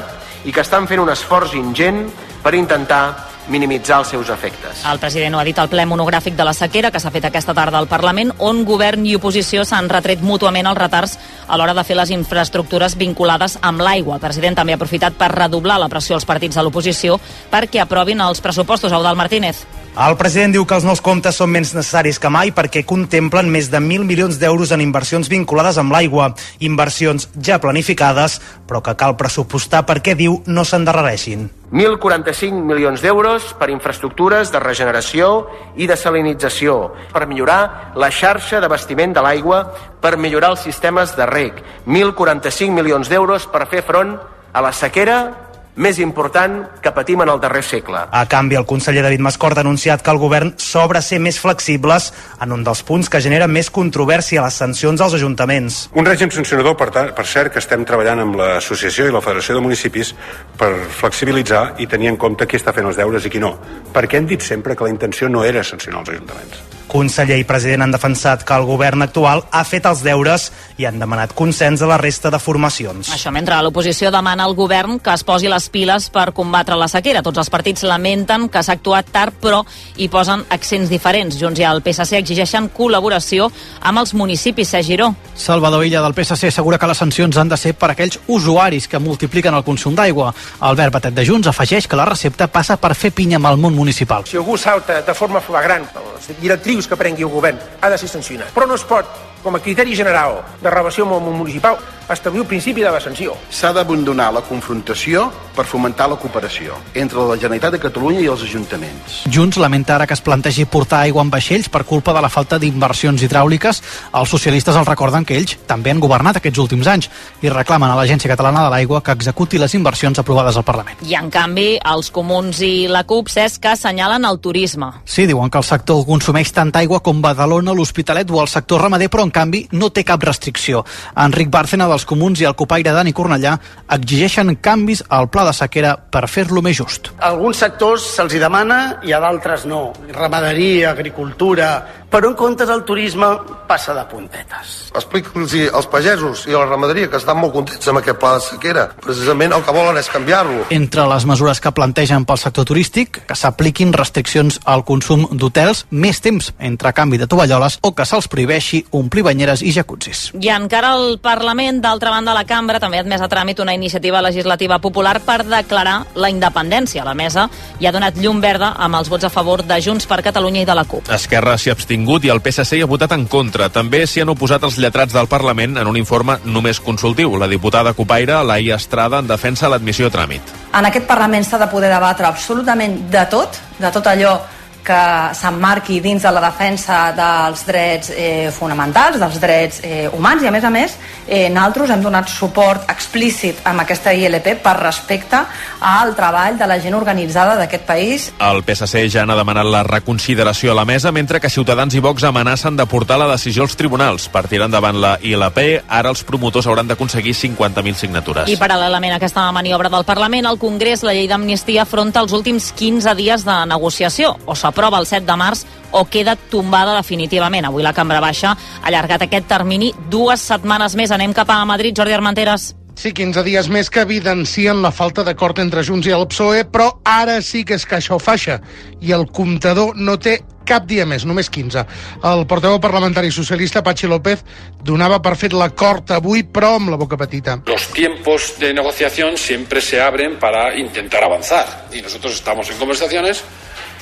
i 0.44 0.52
que 0.52 0.62
estan 0.64 0.88
fent 0.90 1.02
un 1.02 1.12
esforç 1.12 1.54
ingent 1.58 2.08
per 2.42 2.54
intentar 2.58 3.33
minimitzar 3.48 4.00
els 4.02 4.12
seus 4.14 4.30
efectes. 4.30 4.84
El 4.90 4.98
president 4.98 5.34
ho 5.34 5.40
ha 5.40 5.44
dit 5.46 5.58
al 5.58 5.70
ple 5.72 5.84
monogràfic 5.86 6.36
de 6.36 6.46
la 6.46 6.54
sequera 6.56 6.90
que 6.90 7.00
s'ha 7.00 7.12
fet 7.14 7.28
aquesta 7.28 7.54
tarda 7.54 7.78
al 7.78 7.88
Parlament, 7.90 8.32
on 8.38 8.64
govern 8.64 9.04
i 9.06 9.14
oposició 9.18 9.64
s'han 9.64 9.90
retret 9.92 10.22
mútuament 10.24 10.66
els 10.70 10.78
retards 10.78 11.18
a 11.46 11.58
l'hora 11.58 11.74
de 11.76 11.84
fer 11.84 11.96
les 11.98 12.10
infraestructures 12.14 12.96
vinculades 12.96 13.58
amb 13.62 13.84
l'aigua. 13.84 14.16
El 14.16 14.24
president 14.24 14.56
també 14.56 14.74
ha 14.74 14.80
aprofitat 14.80 15.16
per 15.18 15.32
redoblar 15.34 15.78
la 15.80 15.90
pressió 15.92 16.16
als 16.16 16.28
partits 16.28 16.56
de 16.56 16.64
l'oposició 16.64 17.20
perquè 17.52 17.82
aprovin 17.82 18.20
els 18.20 18.40
pressupostos. 18.40 18.92
Eudal 18.92 19.16
Martínez. 19.16 19.64
El 19.94 20.16
president 20.18 20.50
diu 20.50 20.64
que 20.66 20.74
els 20.74 20.82
nous 20.82 20.98
comptes 20.98 21.36
són 21.38 21.52
menys 21.54 21.70
necessaris 21.70 22.16
que 22.18 22.26
mai 22.26 22.50
perquè 22.50 22.80
contemplen 22.82 23.46
més 23.46 23.68
de 23.70 23.78
1.000 23.78 24.02
milions 24.02 24.40
d'euros 24.40 24.72
en 24.74 24.80
inversions 24.82 25.28
vinculades 25.30 25.78
amb 25.78 25.94
l'aigua, 25.94 26.32
inversions 26.66 27.28
ja 27.38 27.60
planificades, 27.62 28.40
però 28.66 28.80
que 28.82 28.96
cal 28.98 29.14
pressupostar 29.14 29.84
perquè 29.86 30.16
diu 30.18 30.40
no 30.50 30.64
s'endarrereixin. 30.66 31.46
1.045 31.70 32.66
milions 32.66 33.06
d'euros 33.06 33.52
per 33.54 33.70
infraestructures 33.70 34.50
de 34.50 34.64
regeneració 34.66 35.30
i 35.78 35.86
de 35.86 35.94
salinització, 35.94 36.90
per 37.14 37.28
millorar 37.30 37.94
la 37.94 38.10
xarxa 38.10 38.58
d'abastiment 38.58 39.14
de 39.14 39.22
l'aigua, 39.22 39.62
per 40.02 40.16
millorar 40.18 40.56
els 40.56 40.66
sistemes 40.66 41.14
de 41.14 41.30
rec. 41.30 41.62
1.045 41.86 42.74
milions 42.74 43.06
d'euros 43.06 43.46
per 43.46 43.68
fer 43.70 43.86
front 43.86 44.16
a 44.50 44.60
la 44.62 44.74
sequera 44.74 45.43
més 45.76 45.98
important 45.98 46.60
que 46.82 46.92
patim 46.94 47.22
en 47.24 47.30
el 47.32 47.40
darrer 47.42 47.62
segle. 47.66 48.04
A 48.10 48.24
canvi, 48.30 48.56
el 48.58 48.66
conseller 48.66 49.02
David 49.02 49.22
Mascort 49.26 49.58
ha 49.58 49.64
anunciat 49.64 50.02
que 50.04 50.12
el 50.12 50.20
govern 50.22 50.54
s'obre 50.60 51.00
a 51.00 51.04
ser 51.04 51.18
més 51.22 51.40
flexibles 51.42 52.12
en 52.40 52.54
un 52.54 52.64
dels 52.66 52.84
punts 52.86 53.10
que 53.10 53.22
genera 53.24 53.48
més 53.50 53.70
controvèrsia, 53.74 54.44
les 54.44 54.60
sancions 54.62 55.00
als 55.00 55.16
ajuntaments. 55.18 55.80
Un 55.94 56.06
règim 56.06 56.30
sancionador, 56.34 56.76
per, 56.78 56.90
per 56.92 57.26
cert, 57.26 57.52
que 57.54 57.62
estem 57.62 57.84
treballant 57.88 58.22
amb 58.22 58.38
l'associació 58.40 59.08
i 59.08 59.14
la 59.14 59.24
Federació 59.24 59.58
de 59.58 59.64
Municipis 59.64 60.14
per 60.58 60.70
flexibilitzar 61.00 61.64
i 61.82 61.88
tenir 61.90 62.12
en 62.12 62.20
compte 62.20 62.46
qui 62.46 62.60
està 62.60 62.74
fent 62.76 62.86
els 62.90 63.00
deures 63.00 63.26
i 63.26 63.32
qui 63.32 63.42
no. 63.42 63.56
Perquè 63.94 64.20
hem 64.20 64.30
dit 64.30 64.42
sempre 64.42 64.76
que 64.76 64.86
la 64.86 64.94
intenció 64.94 65.28
no 65.28 65.44
era 65.44 65.64
sancionar 65.66 66.04
els 66.04 66.16
ajuntaments. 66.16 66.73
Conseller 66.88 67.38
i 67.40 67.46
president 67.48 67.82
han 67.82 67.94
defensat 67.94 68.44
que 68.46 68.54
el 68.54 68.66
govern 68.68 69.02
actual 69.02 69.44
ha 69.50 69.64
fet 69.64 69.86
els 69.90 70.02
deures 70.04 70.50
i 70.78 70.86
han 70.88 70.98
demanat 71.00 71.34
consens 71.34 71.82
a 71.82 71.88
la 71.90 71.98
resta 71.98 72.30
de 72.30 72.38
formacions. 72.38 73.10
Això 73.14 73.32
mentre 73.34 73.58
l'oposició 73.62 74.10
demana 74.14 74.44
al 74.44 74.54
govern 74.54 74.98
que 75.02 75.14
es 75.14 75.24
posi 75.24 75.50
les 75.50 75.68
piles 75.68 76.08
per 76.14 76.30
combatre 76.32 76.78
la 76.78 76.88
sequera. 76.88 77.22
Tots 77.22 77.42
els 77.42 77.50
partits 77.50 77.84
lamenten 77.88 78.48
que 78.48 78.62
s'ha 78.62 78.78
actuat 78.78 79.10
tard, 79.12 79.36
però 79.40 79.62
hi 79.96 80.08
posen 80.08 80.44
accents 80.54 80.90
diferents. 80.90 81.38
Junts 81.40 81.60
i 81.60 81.66
el 81.68 81.82
PSC 81.84 82.18
exigeixen 82.20 82.70
col·laboració 82.74 83.50
amb 83.80 84.04
els 84.04 84.14
municipis. 84.14 84.68
Sergi 84.74 84.94
Giró. 84.94 85.14
Salvador 85.34 85.84
Illa 85.84 86.02
del 86.02 86.14
PSC 86.14 86.48
assegura 86.48 86.78
que 86.78 86.86
les 86.86 86.98
sancions 86.98 87.36
han 87.36 87.48
de 87.50 87.56
ser 87.58 87.74
per 87.74 87.90
aquells 87.92 88.20
usuaris 88.28 88.86
que 88.88 89.00
multipliquen 89.02 89.54
el 89.54 89.64
consum 89.66 89.94
d'aigua. 89.96 90.32
Albert 90.60 90.94
Batet 90.94 91.14
de 91.16 91.24
Junts 91.26 91.48
afegeix 91.50 91.88
que 91.88 91.98
la 91.98 92.06
recepta 92.06 92.46
passa 92.48 92.76
per 92.78 92.94
fer 92.94 93.10
pinya 93.14 93.40
amb 93.40 93.50
el 93.50 93.58
món 93.58 93.74
municipal. 93.74 94.26
Si 94.28 94.38
algú 94.38 94.56
salta 94.58 95.00
de 95.02 95.14
forma 95.14 95.42
flagrant 95.42 95.86
les 95.94 96.40
directrius 96.40 96.73
que 96.82 96.98
prengui 96.98 97.22
el 97.22 97.30
govern, 97.30 97.60
ha 97.80 97.90
de 97.90 97.98
ser 97.98 98.10
sancionat. 98.10 98.50
Però 98.54 98.66
no 98.66 98.74
es 98.74 98.84
pot, 98.84 99.06
com 99.44 99.54
a 99.54 99.60
criteri 99.60 99.94
general 99.94 100.40
de 100.62 100.70
relació 100.72 101.04
amb 101.04 101.18
el 101.18 101.22
món 101.22 101.36
municipal, 101.42 101.76
establir 102.10 102.42
el 102.42 102.48
principi 102.48 102.82
de 102.82 102.90
la 102.90 103.00
sanció. 103.00 103.36
S'ha 103.52 103.72
d'abandonar 103.76 104.30
la 104.32 104.42
confrontació 104.44 105.28
per 105.54 105.64
fomentar 105.68 106.08
la 106.10 106.16
cooperació 106.20 106.76
entre 106.94 107.22
la 107.28 107.36
Generalitat 107.36 107.76
de 107.76 107.80
Catalunya 107.80 108.20
i 108.24 108.28
els 108.28 108.42
ajuntaments. 108.44 109.20
Junts 109.32 109.60
lamenta 109.60 109.94
ara 109.94 110.06
que 110.06 110.16
es 110.16 110.24
plantegi 110.24 110.64
portar 110.64 111.04
aigua 111.04 111.22
en 111.22 111.30
vaixells 111.30 111.68
per 111.68 111.84
culpa 111.84 112.12
de 112.16 112.22
la 112.24 112.28
falta 112.32 112.58
d'inversions 112.58 113.22
hidràuliques. 113.22 113.80
Els 114.12 114.32
socialistes 114.32 114.76
els 114.76 114.88
recorden 114.88 115.24
que 115.24 115.36
ells 115.38 115.56
també 115.68 115.92
han 115.92 116.02
governat 116.02 116.40
aquests 116.40 116.60
últims 116.64 116.88
anys 116.90 117.10
i 117.42 117.52
reclamen 117.52 117.90
a 117.90 117.96
l'Agència 117.96 118.32
Catalana 118.32 118.64
de 118.64 118.72
l'Aigua 118.74 119.02
que 119.04 119.12
executi 119.12 119.60
les 119.60 119.76
inversions 119.76 120.18
aprovades 120.18 120.56
al 120.56 120.64
Parlament. 120.66 121.04
I 121.04 121.16
en 121.20 121.30
canvi, 121.30 121.78
els 121.84 122.10
comuns 122.10 122.60
i 122.64 122.88
la 122.88 123.04
CUP, 123.04 123.28
que 123.60 123.68
assenyalen 123.68 124.24
el 124.24 124.38
turisme. 124.40 124.90
Sí, 125.04 125.26
diuen 125.26 125.50
que 125.50 125.58
el 125.58 125.64
sector 125.64 126.04
consumeix 126.06 126.52
tanta 126.64 126.80
aigua 126.80 127.02
com 127.04 127.20
Badalona, 127.20 127.74
l'Hospitalet 127.76 128.30
o 128.32 128.40
el 128.40 128.48
sector 128.48 128.80
ramader, 128.80 129.10
però 129.12 129.26
en 129.26 129.32
canvi 129.34 129.66
no 129.76 129.90
té 129.92 130.04
cap 130.06 130.22
restricció. 130.24 130.80
Enric 131.20 131.50
Bárcena 131.52 131.88
dels 131.90 132.06
comuns 132.08 132.40
i 132.40 132.48
el 132.48 132.56
copaire 132.56 132.94
Dani 132.96 133.12
Cornellà 133.12 133.52
exigeixen 133.98 134.54
canvis 134.64 135.02
al 135.12 135.28
pla 135.28 135.44
de 135.44 135.52
sequera 135.52 135.92
per 135.98 136.24
fer-lo 136.30 136.62
més 136.64 136.78
just. 136.80 137.12
A 137.18 137.34
alguns 137.34 137.60
sectors 137.60 138.06
se'ls 138.16 138.38
demana 138.40 138.78
i 139.04 139.12
a 139.12 139.20
d'altres 139.20 139.66
no. 139.68 139.90
Ramaderia, 140.14 140.94
agricultura, 140.94 141.68
però 142.14 142.28
en 142.30 142.36
comptes 142.38 142.70
el 142.70 142.84
turisme 142.86 143.26
passa 143.66 143.90
de 143.96 144.04
puntetes. 144.06 144.74
Explica'ls 144.94 145.54
als 145.74 145.88
pagesos 145.90 146.44
i 146.46 146.54
a 146.54 146.60
la 146.60 146.68
ramaderia 146.68 147.08
que 147.10 147.18
estan 147.18 147.40
molt 147.40 147.50
contents 147.56 147.88
amb 147.90 147.98
aquest 147.98 148.20
pla 148.22 148.36
de 148.36 148.44
sequera. 148.44 148.84
Precisament 149.02 149.50
el 149.56 149.64
que 149.66 149.72
volen 149.74 149.98
és 149.98 150.10
canviar-lo. 150.12 150.68
Entre 150.76 151.06
les 151.10 151.26
mesures 151.26 151.58
que 151.58 151.72
plantegen 151.74 152.22
pel 152.28 152.38
sector 152.38 152.68
turístic, 152.68 153.24
que 153.26 153.34
s'apliquin 153.34 153.90
restriccions 153.96 154.60
al 154.62 154.84
consum 154.86 155.24
d'hotels, 155.32 155.88
més 155.90 156.20
temps 156.22 156.52
entre 156.60 156.92
canvi 156.94 157.18
de 157.18 157.26
tovalloles 157.26 157.80
o 157.82 157.90
que 157.98 158.06
se'ls 158.06 158.30
prohibeixi 158.30 158.84
omplir 158.94 159.26
banyeres 159.26 159.64
i 159.66 159.74
jacuzzis. 159.74 160.28
I 160.38 160.52
encara 160.54 160.94
el 160.94 161.18
Parlament, 161.18 161.82
d'altra 161.82 162.14
banda, 162.14 162.36
la 162.36 162.46
cambra 162.46 162.78
també 162.78 163.02
ha 163.02 163.06
admès 163.08 163.26
a 163.26 163.30
tràmit 163.32 163.58
una 163.64 163.74
iniciativa 163.74 164.22
legislativa 164.22 164.78
popular 164.78 165.16
per 165.26 165.40
declarar 165.48 166.04
la 166.14 166.30
independència. 166.30 167.02
La 167.02 167.18
mesa 167.18 167.48
hi 167.80 167.90
ha 167.90 167.94
donat 167.96 168.22
llum 168.22 168.38
verda 168.44 168.76
amb 168.78 169.02
els 169.02 169.10
vots 169.10 169.26
a 169.26 169.34
favor 169.34 169.66
de 169.66 169.82
Junts 169.82 170.06
per 170.06 170.22
Catalunya 170.22 170.62
i 170.62 170.70
de 170.70 170.78
la 170.78 170.86
CUP. 170.86 171.10
Esquerra 171.10 171.58
s'hi 171.58 171.74
ha 171.74 171.78
abstingut 172.04 172.24
i 172.24 172.30
el 172.30 172.40
PSC 172.42 172.76
hi 172.76 172.82
ha 172.84 172.88
votat 172.88 173.12
en 173.12 173.26
contra. 173.26 173.70
També 173.72 174.04
s'hi 174.06 174.20
han 174.22 174.28
oposat 174.28 174.62
els 174.64 174.76
lletrats 174.78 175.14
del 175.14 175.28
Parlament 175.28 175.78
en 175.78 175.86
un 175.88 175.96
informe 175.96 176.36
només 176.44 176.80
consultiu. 176.80 177.36
La 177.38 177.48
diputada 177.48 177.94
Copaire, 177.94 178.42
Laia 178.44 178.76
Estrada, 178.76 179.20
en 179.20 179.26
defensa 179.26 179.68
l'admissió 179.68 180.08
a 180.08 180.12
tràmit. 180.12 180.42
En 180.74 180.84
aquest 180.84 181.06
Parlament 181.06 181.44
s'ha 181.44 181.58
de 181.58 181.68
poder 181.68 181.90
debatre 181.90 182.26
absolutament 182.26 183.08
de 183.10 183.24
tot, 183.30 183.56
de 183.78 183.90
tot 183.90 184.06
allò 184.06 184.36
que 184.84 185.00
s'emmarqui 185.34 186.00
dins 186.04 186.22
de 186.22 186.30
la 186.34 186.42
defensa 186.44 186.98
dels 187.16 187.64
drets 187.66 188.12
eh, 188.14 188.50
fonamentals, 188.52 189.18
dels 189.20 189.40
drets 189.40 189.80
eh, 189.82 190.06
humans 190.12 190.44
i 190.44 190.50
a 190.50 190.52
més 190.54 190.64
a 190.64 190.72
més 190.72 190.96
eh, 191.26 191.48
nosaltres 191.48 191.90
hem 191.94 192.02
donat 192.04 192.28
suport 192.28 192.90
explícit 192.92 193.62
amb 193.64 193.84
aquesta 193.84 194.12
ILP 194.12 194.50
per 194.62 194.76
respecte 194.80 195.40
al 195.80 196.14
treball 196.16 196.58
de 196.60 196.68
la 196.68 196.78
gent 196.82 196.96
organitzada 196.96 197.56
d'aquest 197.58 197.86
país. 197.88 198.28
El 198.38 198.62
PSC 198.66 199.06
ja 199.12 199.24
n'ha 199.26 199.38
demanat 199.38 199.68
la 199.68 199.82
reconsideració 199.86 200.72
a 200.72 200.78
la 200.78 200.84
mesa 200.88 201.12
mentre 201.12 201.40
que 201.40 201.52
Ciutadans 201.52 201.94
i 201.94 202.02
Vox 202.04 202.24
amenacen 202.24 202.76
de 202.76 202.86
portar 202.86 203.18
la 203.18 203.28
decisió 203.30 203.64
als 203.64 203.76
tribunals. 203.76 204.28
Per 204.28 204.44
tirar 204.48 204.68
endavant 204.68 205.00
la 205.00 205.14
ILP, 205.22 205.60
ara 205.88 206.12
els 206.12 206.24
promotors 206.28 206.68
hauran 206.68 206.88
d'aconseguir 206.90 207.34
50.000 207.34 207.94
signatures. 207.98 208.52
I 208.52 208.58
paral·lelament 208.60 209.16
a 209.16 209.20
aquesta 209.20 209.46
maniobra 209.52 209.88
del 209.92 210.04
Parlament, 210.04 210.48
el 210.50 210.60
Congrés, 210.60 211.04
la 211.06 211.14
llei 211.16 211.28
d'amnistia 211.30 211.84
afronta 211.84 212.20
els 212.20 212.36
últims 212.36 212.70
15 212.76 213.14
dies 213.16 213.44
de 213.46 213.58
negociació, 213.70 214.34
o 214.44 214.56
s'aprova 214.74 214.98
el 214.98 215.06
7 215.06 215.24
de 215.26 215.36
març 215.38 215.64
o 215.92 216.04
queda 216.10 216.34
tombada 216.50 216.96
definitivament. 216.98 217.68
Avui 217.68 217.84
la 217.86 217.94
Cambra 217.94 218.20
Baixa 218.20 218.56
ha 218.56 218.88
allargat 218.88 219.22
aquest 219.22 219.46
termini 219.46 219.92
dues 220.10 220.42
setmanes 220.42 220.96
més. 220.98 221.12
Anem 221.14 221.32
cap 221.32 221.50
a 221.50 221.64
Madrid, 221.64 221.94
Jordi 221.94 222.16
Armenteres. 222.16 222.74
Sí, 222.94 223.10
15 223.10 223.42
dies 223.42 223.68
més 223.70 223.90
que 223.90 224.04
evidencien 224.06 224.82
la 224.82 224.92
falta 224.94 225.24
d'acord 225.26 225.58
entre 225.58 225.82
Junts 225.82 226.06
i 226.06 226.12
el 226.14 226.26
PSOE, 226.30 226.64
però 226.70 226.92
ara 227.04 227.40
sí 227.42 227.64
que 227.66 227.74
és 227.74 227.86
caixa 227.86 228.14
o 228.14 228.20
faixa, 228.22 228.60
i 229.02 229.10
el 229.12 229.26
comptador 229.34 229.98
no 229.98 230.14
té 230.14 230.36
cap 230.64 230.86
dia 230.86 231.04
més, 231.04 231.26
només 231.26 231.50
15. 231.50 231.82
El 232.30 232.44
portaveu 232.46 232.78
parlamentari 232.80 233.32
socialista, 233.34 233.82
Pachi 233.82 234.06
López, 234.06 234.44
donava 234.86 235.18
per 235.20 235.34
fet 235.36 235.52
l'acord 235.58 236.14
avui, 236.14 236.46
però 236.46 236.76
amb 236.78 236.94
la 236.94 237.00
boca 237.00 237.18
petita. 237.18 237.58
Los 237.66 237.90
tiempos 237.92 238.54
de 238.62 238.72
negociación 238.72 239.36
siempre 239.36 239.80
se 239.82 240.00
abren 240.00 240.38
para 240.38 240.78
intentar 240.78 241.24
avanzar 241.24 241.88
y 241.92 242.00
nosotros 242.00 242.34
estamos 242.34 242.70
en 242.70 242.78
conversaciones 242.78 243.42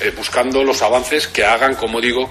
eh, 0.03 0.13
buscando 0.17 0.65
los 0.65 0.83
avances 0.83 1.29
que 1.29 1.45
hagan, 1.45 1.75
como 1.75 2.01
digo, 2.01 2.29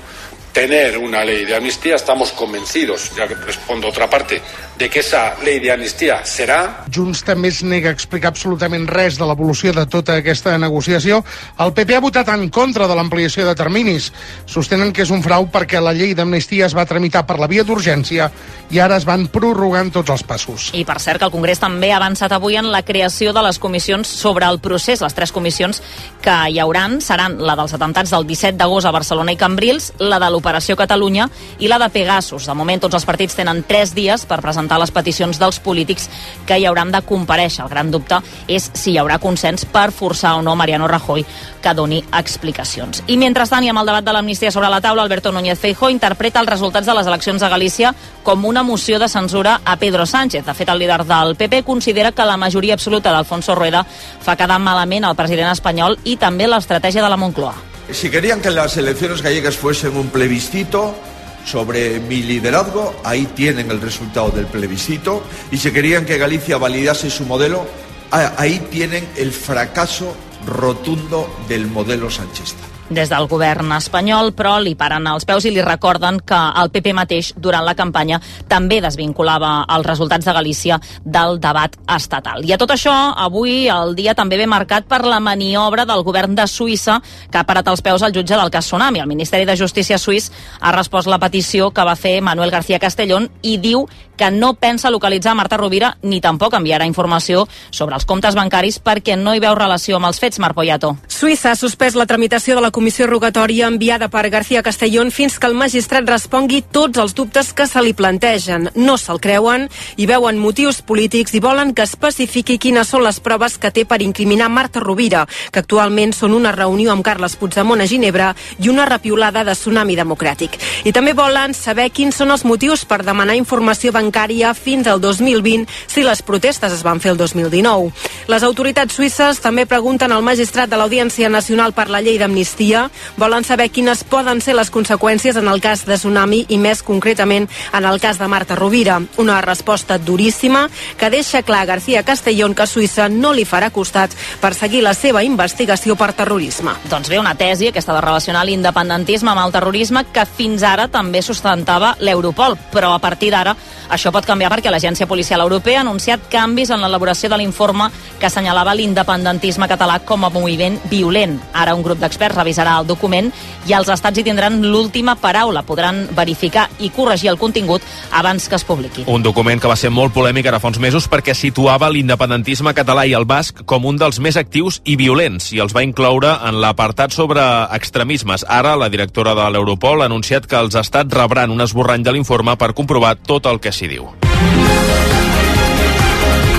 tener 0.52 0.98
una 0.98 1.24
ley 1.24 1.46
de 1.46 1.56
amnistía. 1.56 1.96
Estamos 1.96 2.32
convencidos, 2.32 3.12
ya 3.16 3.28
que 3.28 3.36
respondo 3.36 3.88
otra 3.88 4.10
parte, 4.10 4.42
de 4.82 4.90
que 4.90 5.02
esa 5.02 5.36
ley 5.44 5.60
de 5.60 5.72
amnistía 5.72 6.26
será. 6.26 6.86
Junts 6.90 7.20
també 7.22 7.52
es 7.52 7.60
nega 7.62 7.92
a 7.92 7.94
explicar 7.94 8.32
absolutament 8.32 8.88
res 8.90 9.20
de 9.20 9.28
l'evolució 9.30 9.70
de 9.78 9.84
tota 9.86 10.16
aquesta 10.18 10.56
negociació. 10.58 11.20
El 11.62 11.76
PP 11.78 12.00
ha 12.00 12.02
votat 12.02 12.32
en 12.34 12.48
contra 12.50 12.88
de 12.90 12.96
l'ampliació 12.98 13.46
de 13.46 13.54
terminis. 13.54 14.08
Sostenen 14.50 14.90
que 14.90 15.04
és 15.06 15.12
un 15.14 15.22
frau 15.22 15.46
perquè 15.54 15.78
la 15.78 15.94
llei 15.94 16.16
d'amnistia 16.18 16.66
es 16.66 16.74
va 16.74 16.88
tramitar 16.90 17.28
per 17.30 17.38
la 17.38 17.50
via 17.52 17.62
d'urgència 17.62 18.32
i 18.74 18.80
ara 18.82 18.98
es 18.98 19.06
van 19.06 19.28
prorrogant 19.30 19.92
tots 19.94 20.10
els 20.10 20.24
passos. 20.26 20.72
I 20.74 20.82
per 20.88 20.98
cert 21.04 21.22
que 21.22 21.30
el 21.30 21.36
Congrés 21.36 21.62
també 21.62 21.92
ha 21.94 22.00
avançat 22.00 22.34
avui 22.34 22.58
en 22.58 22.72
la 22.74 22.82
creació 22.82 23.36
de 23.38 23.46
les 23.46 23.62
comissions 23.62 24.10
sobre 24.10 24.50
el 24.50 24.58
procés. 24.66 25.06
Les 25.06 25.14
tres 25.14 25.30
comissions 25.32 25.84
que 26.26 26.40
hi 26.50 26.58
hauran 26.58 26.98
seran 27.06 27.38
la 27.38 27.54
dels 27.60 27.78
atemptats 27.78 28.16
del 28.16 28.26
17 28.26 28.58
d'agost 28.58 28.90
a 28.90 28.96
Barcelona 28.98 29.38
i 29.38 29.38
Cambrils, 29.38 29.92
la 30.00 30.18
de 30.18 30.34
l'Operació 30.34 30.74
Catalunya 30.80 31.30
i 31.60 31.70
la 31.70 31.78
de 31.78 31.94
Pegasus. 31.94 32.50
De 32.50 32.58
moment 32.58 32.82
tots 32.82 32.98
els 32.98 33.06
partits 33.06 33.38
tenen 33.38 33.62
tres 33.70 33.94
dies 33.94 34.26
per 34.26 34.42
presentar 34.42 34.71
les 34.80 34.92
peticions 34.92 35.40
dels 35.40 35.60
polítics 35.60 36.10
que 36.48 36.58
hi 36.58 36.66
hauran 36.66 36.92
de 36.92 37.02
compareixer. 37.02 37.66
El 37.66 37.72
gran 37.72 37.92
dubte 37.92 38.22
és 38.48 38.70
si 38.74 38.94
hi 38.94 39.00
haurà 39.02 39.20
consens 39.20 39.66
per 39.66 39.90
forçar 39.92 40.36
o 40.38 40.42
no 40.46 40.56
Mariano 40.56 40.88
Rajoy 40.88 41.26
que 41.62 41.74
doni 41.78 42.02
explicacions. 42.18 43.04
I 43.08 43.18
mentrestant, 43.18 43.64
i 43.64 43.72
amb 43.72 43.82
el 43.82 43.92
debat 43.92 44.06
de 44.06 44.14
l'amnistia 44.14 44.52
sobre 44.52 44.70
la 44.70 44.82
taula, 44.82 45.04
Alberto 45.04 45.32
Núñez 45.32 45.60
Feijó 45.60 45.90
interpreta 45.90 46.42
els 46.42 46.50
resultats 46.50 46.88
de 46.88 46.96
les 46.98 47.08
eleccions 47.08 47.44
a 47.44 47.50
Galícia 47.50 47.94
com 48.24 48.46
una 48.46 48.64
moció 48.64 49.00
de 49.00 49.10
censura 49.10 49.60
a 49.66 49.78
Pedro 49.78 50.06
Sánchez. 50.06 50.46
De 50.46 50.54
fet, 50.54 50.70
el 50.70 50.80
líder 50.80 51.04
del 51.06 51.36
PP 51.36 51.64
considera 51.64 52.12
que 52.12 52.26
la 52.26 52.38
majoria 52.38 52.74
absoluta 52.74 53.12
d'Alfonso 53.12 53.56
Rueda 53.56 53.86
fa 53.86 54.38
quedar 54.38 54.60
malament 54.60 55.06
el 55.06 55.18
president 55.18 55.52
espanyol 55.52 56.00
i 56.04 56.18
també 56.18 56.48
l'estratègia 56.48 57.04
de 57.04 57.10
la 57.10 57.18
Moncloa. 57.18 57.56
Si 57.92 58.10
querían 58.10 58.42
que 58.42 58.52
las 58.52 58.78
elecciones 58.78 59.22
gallegas 59.22 59.58
fuesen 59.58 59.98
un 59.98 60.10
plebiscito 60.10 60.96
sobre 61.46 62.00
mi 62.00 62.24
liderazgo, 62.24 62.96
ahí 63.04 63.26
tienen 63.36 63.72
el 63.72 63.82
resultado 63.82 64.30
del 64.30 64.46
plebiscito. 64.46 65.24
Y 65.52 65.58
si 65.58 65.72
querían 65.72 66.06
que 66.06 66.18
Galicia 66.18 66.58
validase 66.58 67.10
su 67.10 67.26
modelo, 67.26 67.66
ah, 68.12 68.34
ahí 68.38 68.60
tienen 68.70 69.08
el 69.16 69.32
fracaso 69.32 70.16
rotundo 70.46 71.30
del 71.48 71.68
modelo 71.68 72.10
sanchista. 72.10 72.64
Des 72.92 73.08
del 73.08 73.24
govern 73.32 73.72
espanyol, 73.72 74.34
però, 74.36 74.58
li 74.60 74.74
paren 74.76 75.06
els 75.08 75.24
peus 75.24 75.46
i 75.48 75.52
li 75.56 75.62
recorden 75.64 76.18
que 76.28 76.36
el 76.60 76.72
PP 76.74 76.92
mateix, 76.92 77.30
durant 77.40 77.64
la 77.64 77.72
campanya, 77.80 78.18
també 78.52 78.82
desvinculava 78.84 79.62
els 79.72 79.88
resultats 79.88 80.28
de 80.28 80.34
Galícia 80.36 80.80
del 81.06 81.40
debat 81.40 81.78
estatal. 81.96 82.44
I 82.44 82.52
a 82.52 82.60
tot 82.60 82.74
això, 82.76 82.92
avui 83.16 83.70
el 83.72 83.96
dia 83.96 84.12
també 84.12 84.36
ve 84.36 84.50
marcat 84.50 84.90
per 84.92 85.06
la 85.08 85.22
maniobra 85.24 85.86
del 85.88 86.04
govern 86.04 86.36
de 86.36 86.44
Suïssa 86.52 87.00
que 87.32 87.40
ha 87.40 87.48
parat 87.48 87.72
els 87.72 87.82
peus 87.82 88.04
al 88.04 88.12
jutge 88.12 88.36
del 88.36 88.52
cas 88.52 88.68
Tsunami. 88.68 89.00
El 89.00 89.08
Ministeri 89.08 89.48
de 89.48 89.56
Justícia 89.56 89.98
suís 89.98 90.28
ha 90.60 90.76
respost 90.76 91.08
la 91.08 91.20
petició 91.20 91.72
que 91.72 91.88
va 91.88 91.96
fer 91.96 92.20
Manuel 92.22 92.52
García 92.52 92.80
Castellón 92.80 93.30
i 93.42 93.56
diu 93.58 93.88
que 94.18 94.30
no 94.30 94.54
pensa 94.54 94.92
localitzar 94.92 95.34
Marta 95.34 95.58
Rovira 95.58 95.96
ni 96.04 96.20
tampoc 96.22 96.54
enviarà 96.54 96.86
informació 96.86 97.48
sobre 97.72 97.96
els 97.96 98.06
comptes 98.06 98.36
bancaris 98.38 98.78
perquè 98.84 99.16
no 99.18 99.34
hi 99.34 99.40
veu 99.42 99.56
relació 99.56 99.98
amb 99.98 100.12
els 100.12 100.20
fets, 100.22 100.38
Marc 100.44 100.54
Poyato. 100.60 100.94
Suïssa 101.08 101.56
ha 101.56 101.58
suspès 101.58 101.96
la 101.98 102.06
tramitació 102.06 102.54
de 102.54 102.62
la 102.62 102.70
comissió 102.70 102.81
rogatòria 102.90 103.68
enviada 103.68 104.08
per 104.10 104.30
García 104.30 104.64
Castellón 104.64 105.12
fins 105.12 105.38
que 105.38 105.46
el 105.46 105.54
magistrat 105.54 106.08
respongui 106.10 106.64
tots 106.64 106.98
els 106.98 107.14
dubtes 107.14 107.54
que 107.54 107.68
se 107.68 107.82
li 107.82 107.94
plantegen. 107.94 108.70
No 108.76 108.98
se'l 108.98 109.20
creuen 109.22 109.68
i 109.98 110.08
veuen 110.08 110.40
motius 110.40 110.82
polítics 110.82 111.34
i 111.36 111.40
volen 111.40 111.74
que 111.76 111.84
especifiqui 111.84 112.58
quines 112.58 112.88
són 112.88 113.04
les 113.04 113.20
proves 113.20 113.58
que 113.58 113.72
té 113.72 113.86
per 113.86 114.02
incriminar 114.02 114.50
Marta 114.50 114.80
Rovira, 114.80 115.28
que 115.52 115.60
actualment 115.60 116.14
són 116.14 116.34
una 116.34 116.52
reunió 116.52 116.92
amb 116.92 117.04
Carles 117.04 117.36
Puigdemont 117.36 117.82
a 117.82 117.88
Ginebra 117.88 118.34
i 118.60 118.70
una 118.70 118.86
repiolada 118.86 119.44
de 119.44 119.54
Tsunami 119.54 119.96
Democràtic. 119.96 120.58
I 120.84 120.92
també 120.92 121.14
volen 121.14 121.54
saber 121.54 121.92
quins 121.92 122.16
són 122.16 122.32
els 122.32 122.46
motius 122.46 122.86
per 122.86 123.04
demanar 123.06 123.38
informació 123.38 123.92
bancària 123.92 124.56
fins 124.56 124.88
al 124.88 125.02
2020 125.02 125.68
si 125.88 126.02
les 126.02 126.24
protestes 126.24 126.74
es 126.74 126.84
van 126.84 127.00
fer 127.00 127.14
el 127.14 127.22
2019. 127.22 127.92
Les 128.28 128.44
autoritats 128.44 128.96
suïsses 128.96 129.44
també 129.44 129.68
pregunten 129.68 130.12
al 130.12 130.26
magistrat 130.26 130.70
de 130.72 130.80
l'Audiència 130.82 131.30
Nacional 131.30 131.76
per 131.78 131.90
la 131.92 132.02
llei 132.02 132.18
d'amnistia 132.18 132.71
volen 133.18 133.44
saber 133.44 133.70
quines 133.72 134.04
poden 134.04 134.42
ser 134.42 134.56
les 134.56 134.72
conseqüències 134.72 135.38
en 135.40 135.48
el 135.52 135.62
cas 135.62 135.84
de 135.86 135.98
Tsunami 135.98 136.46
i 136.50 136.58
més 136.62 136.82
concretament 136.84 137.48
en 137.74 137.86
el 137.86 138.00
cas 138.00 138.20
de 138.20 138.28
Marta 138.32 138.56
Rovira. 138.56 139.00
Una 139.22 139.42
resposta 139.42 139.98
duríssima 139.98 140.68
que 140.98 141.10
deixa 141.10 141.44
clar 141.44 141.62
a 141.64 141.70
García 141.74 142.04
Castellón 142.04 142.56
que 142.56 142.68
Suïssa 142.68 143.10
no 143.12 143.34
li 143.34 143.46
farà 143.46 143.72
costat 143.72 144.16
per 144.42 144.54
seguir 144.56 144.84
la 144.86 144.94
seva 144.94 145.24
investigació 145.24 145.98
per 146.00 146.14
terrorisme. 146.14 146.74
Doncs 146.90 147.10
bé, 147.12 147.20
una 147.20 147.36
tesi, 147.36 147.68
aquesta 147.70 147.96
de 147.98 148.02
relacionar 148.02 148.46
l'independentisme 148.46 149.32
amb 149.32 149.46
el 149.46 149.54
terrorisme, 149.54 150.06
que 150.14 150.26
fins 150.26 150.64
ara 150.64 150.88
també 150.88 151.22
sustentava 151.22 151.96
l'Europol, 152.00 152.58
però 152.72 152.94
a 152.96 153.02
partir 153.04 153.32
d'ara 153.32 153.56
això 153.92 154.12
pot 154.14 154.26
canviar 154.26 154.52
perquè 154.54 154.72
l'Agència 154.72 155.08
Policial 155.08 155.42
Europea 155.44 155.82
ha 155.82 155.86
anunciat 155.86 156.30
canvis 156.32 156.72
en 156.72 156.82
l'elaboració 156.82 157.30
de 157.30 157.38
l'informe 157.42 157.90
que 158.20 158.30
assenyalava 158.30 158.76
l'independentisme 158.78 159.68
català 159.68 160.00
com 160.06 160.24
a 160.24 160.30
moviment 160.32 160.78
violent. 160.90 161.38
Ara 161.54 161.76
un 161.76 161.84
grup 161.84 162.00
d'experts 162.00 162.38
revisarà 162.52 162.78
el 162.80 162.88
document 162.88 163.32
i 163.68 163.74
els 163.78 163.90
estats 163.90 164.20
hi 164.20 164.26
tindran 164.26 164.60
l'última 164.66 165.16
paraula. 165.16 165.64
Podran 165.64 166.08
verificar 166.16 166.68
i 166.80 166.92
corregir 166.92 167.32
el 167.32 167.40
contingut 167.40 167.82
abans 168.12 168.48
que 168.50 168.56
es 168.56 168.66
publiqui. 168.68 169.06
Un 169.08 169.24
document 169.24 169.62
que 169.62 169.72
va 169.72 169.78
ser 169.80 169.92
molt 169.92 170.14
polèmic 170.14 170.48
ara 170.48 170.60
fa 170.60 170.72
uns 170.72 170.80
mesos 170.80 171.08
perquè 171.10 171.36
situava 171.38 171.90
l'independentisme 171.90 172.74
català 172.76 173.06
i 173.08 173.16
el 173.18 173.26
basc 173.26 173.64
com 173.66 173.86
un 173.86 174.00
dels 174.02 174.20
més 174.20 174.38
actius 174.38 174.82
i 174.86 174.98
violents 175.00 175.52
i 175.54 175.62
els 175.64 175.76
va 175.76 175.86
incloure 175.86 176.34
en 176.48 176.60
l'apartat 176.62 177.16
sobre 177.16 177.42
extremismes. 177.78 178.46
Ara, 178.48 178.76
la 178.76 178.90
directora 178.90 179.36
de 179.38 179.48
l'Europol 179.52 180.02
ha 180.02 180.10
anunciat 180.12 180.48
que 180.48 180.60
els 180.60 180.76
estats 180.76 181.14
rebran 181.16 181.52
un 181.52 181.62
esborrany 181.62 182.04
de 182.04 182.18
l'informe 182.18 182.58
per 182.58 182.74
comprovar 182.74 183.16
tot 183.22 183.48
el 183.48 183.62
que 183.62 183.72
s'hi 183.72 183.92
diu. 183.92 184.12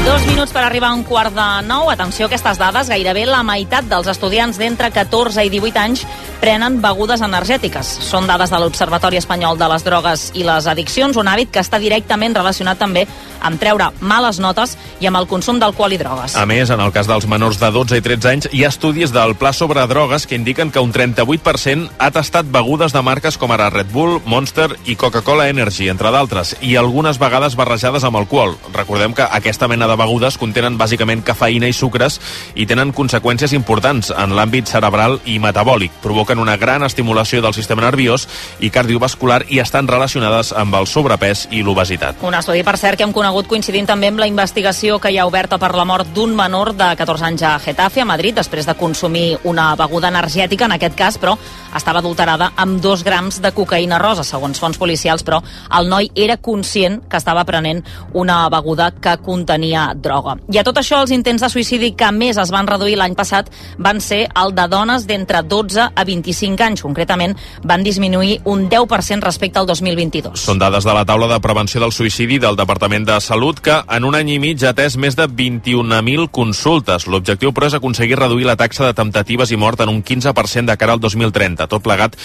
Dos 0.02 0.24
minuts 0.26 0.50
per 0.50 0.64
arribar 0.64 0.88
a 0.90 0.96
un 0.98 1.04
quart 1.06 1.30
de 1.30 1.44
nou. 1.62 1.86
Atenció 1.90 2.26
a 2.26 2.28
aquestes 2.28 2.58
dades. 2.58 2.88
Gairebé 2.90 3.22
la 3.28 3.44
meitat 3.46 3.86
dels 3.86 4.08
estudiants 4.10 4.58
d'entre 4.58 4.90
14 4.90 5.44
i 5.46 5.50
18 5.52 5.78
anys 5.78 6.02
prenen 6.42 6.80
begudes 6.82 7.22
energètiques. 7.22 7.86
Són 8.02 8.26
dades 8.26 8.50
de 8.50 8.58
l'Observatori 8.58 9.20
Espanyol 9.20 9.60
de 9.60 9.68
les 9.70 9.86
Drogues 9.86 10.24
i 10.34 10.42
les 10.42 10.66
Addiccions, 10.66 11.14
un 11.14 11.30
hàbit 11.30 11.52
que 11.54 11.62
està 11.62 11.78
directament 11.78 12.34
relacionat 12.34 12.82
també 12.82 13.06
amb 13.42 13.60
treure 13.60 13.90
males 14.00 14.40
notes 14.42 14.76
i 15.00 15.08
amb 15.10 15.20
el 15.20 15.28
consum 15.30 15.58
d'alcohol 15.60 15.92
i 15.96 16.00
drogues. 16.00 16.36
A 16.38 16.46
més, 16.46 16.70
en 16.70 16.80
el 16.80 16.92
cas 16.94 17.10
dels 17.10 17.26
menors 17.28 17.60
de 17.60 17.70
12 17.74 17.98
i 17.98 18.04
13 18.04 18.30
anys, 18.30 18.48
hi 18.52 18.64
ha 18.64 18.70
estudis 18.72 19.12
del 19.12 19.34
Pla 19.36 19.52
sobre 19.52 19.84
drogues 19.90 20.26
que 20.26 20.38
indiquen 20.38 20.70
que 20.70 20.80
un 20.80 20.92
38% 20.92 21.90
ha 21.98 22.10
tastat 22.14 22.48
begudes 22.52 22.94
de 22.94 23.02
marques 23.02 23.38
com 23.38 23.52
ara 23.52 23.70
Red 23.70 23.92
Bull, 23.92 24.20
Monster 24.24 24.70
i 24.86 24.96
Coca-Cola 24.96 25.48
Energy, 25.50 25.88
entre 25.90 26.12
d'altres, 26.14 26.56
i 26.60 26.76
algunes 26.76 27.18
vegades 27.18 27.56
barrejades 27.58 28.04
amb 28.04 28.20
alcohol. 28.20 28.56
Recordem 28.72 29.14
que 29.14 29.26
aquesta 29.28 29.68
mena 29.68 29.88
de 29.90 29.96
begudes 29.98 30.38
contenen 30.38 30.78
bàsicament 30.78 31.24
cafeïna 31.26 31.68
i 31.68 31.76
sucres 31.76 32.20
i 32.54 32.66
tenen 32.70 32.94
conseqüències 32.96 33.54
importants 33.56 34.12
en 34.14 34.36
l'àmbit 34.36 34.70
cerebral 34.70 35.18
i 35.24 35.38
metabòlic. 35.42 35.92
Provoquen 36.02 36.42
una 36.42 36.56
gran 36.56 36.82
estimulació 36.86 37.42
del 37.42 37.54
sistema 37.54 37.82
nerviós 37.82 38.28
i 38.60 38.70
cardiovascular 38.70 39.42
i 39.48 39.60
estan 39.62 39.88
relacionades 39.88 40.52
amb 40.56 40.74
el 40.78 40.86
sobrepès 40.86 41.46
i 41.50 41.62
l'obesitat. 41.66 42.22
Un 42.22 42.36
estudi, 42.38 42.62
per 42.66 42.76
cert, 42.78 42.98
que 42.98 43.06
hem 43.06 43.14
conegut 43.32 43.48
coincidint 43.48 43.86
també 43.88 44.10
amb 44.10 44.20
la 44.20 44.26
investigació 44.28 44.98
que 45.00 45.08
hi 45.08 45.16
ha 45.16 45.24
oberta 45.24 45.56
per 45.56 45.70
la 45.72 45.86
mort 45.88 46.10
d'un 46.12 46.34
menor 46.36 46.74
de 46.76 46.90
14 46.98 47.24
anys 47.30 47.42
a 47.48 47.52
Getafe, 47.64 48.02
a 48.02 48.04
Madrid, 48.04 48.34
després 48.36 48.66
de 48.68 48.74
consumir 48.76 49.38
una 49.48 49.70
beguda 49.74 50.10
energètica, 50.12 50.66
en 50.68 50.74
aquest 50.76 50.98
cas, 50.98 51.16
però 51.16 51.32
estava 51.72 52.02
adulterada 52.02 52.50
amb 52.60 52.82
dos 52.84 53.00
grams 53.06 53.38
de 53.40 53.48
cocaïna 53.56 53.96
rosa, 54.02 54.20
segons 54.28 54.60
fons 54.60 54.76
policials, 54.76 55.24
però 55.24 55.38
el 55.78 55.88
noi 55.88 56.10
era 56.12 56.36
conscient 56.36 56.98
que 57.08 57.16
estava 57.16 57.46
prenent 57.48 57.80
una 58.12 58.50
beguda 58.52 58.90
que 59.00 59.16
contenia 59.24 59.86
droga. 59.96 60.36
I 60.52 60.60
a 60.60 60.66
tot 60.68 60.82
això, 60.82 61.00
els 61.00 61.14
intents 61.16 61.40
de 61.40 61.48
suïcidi 61.48 61.94
que 61.96 62.12
més 62.12 62.36
es 62.36 62.52
van 62.52 62.68
reduir 62.68 62.98
l'any 63.00 63.16
passat 63.16 63.48
van 63.78 64.04
ser 64.04 64.26
el 64.42 64.52
de 64.52 64.68
dones 64.68 65.08
d'entre 65.08 65.40
12 65.40 65.88
a 65.88 66.04
25 66.04 66.68
anys. 66.68 66.84
Concretament, 66.84 67.32
van 67.64 67.80
disminuir 67.80 68.42
un 68.44 68.68
10% 68.68 69.24
respecte 69.24 69.62
al 69.62 69.72
2022. 69.72 70.36
Són 70.36 70.60
dades 70.60 70.84
de 70.84 70.92
la 70.92 71.06
taula 71.08 71.32
de 71.32 71.40
prevenció 71.40 71.80
del 71.80 71.96
suïcidi 71.96 72.36
del 72.42 72.60
Departament 72.60 73.08
de 73.08 73.21
Salut, 73.22 73.60
que 73.62 73.76
en 73.86 74.02
un 74.02 74.16
any 74.18 74.32
i 74.34 74.38
mig 74.42 74.64
ha 74.64 74.72
atès 74.72 74.96
més 74.98 75.14
de 75.14 75.28
21.000 75.30 76.26
consultes. 76.34 77.04
L'objectiu, 77.06 77.52
però, 77.54 77.68
és 77.70 77.76
aconseguir 77.78 78.16
reduir 78.18 78.48
la 78.48 78.56
taxa 78.58 78.88
de 78.88 78.96
temptatives 78.98 79.52
i 79.54 79.58
mort 79.60 79.78
en 79.84 79.92
un 79.92 80.00
15% 80.02 80.66
de 80.66 80.74
cara 80.76 80.96
al 80.96 81.00
2030. 81.00 81.68
Tot 81.70 81.84
plegat 81.84 82.16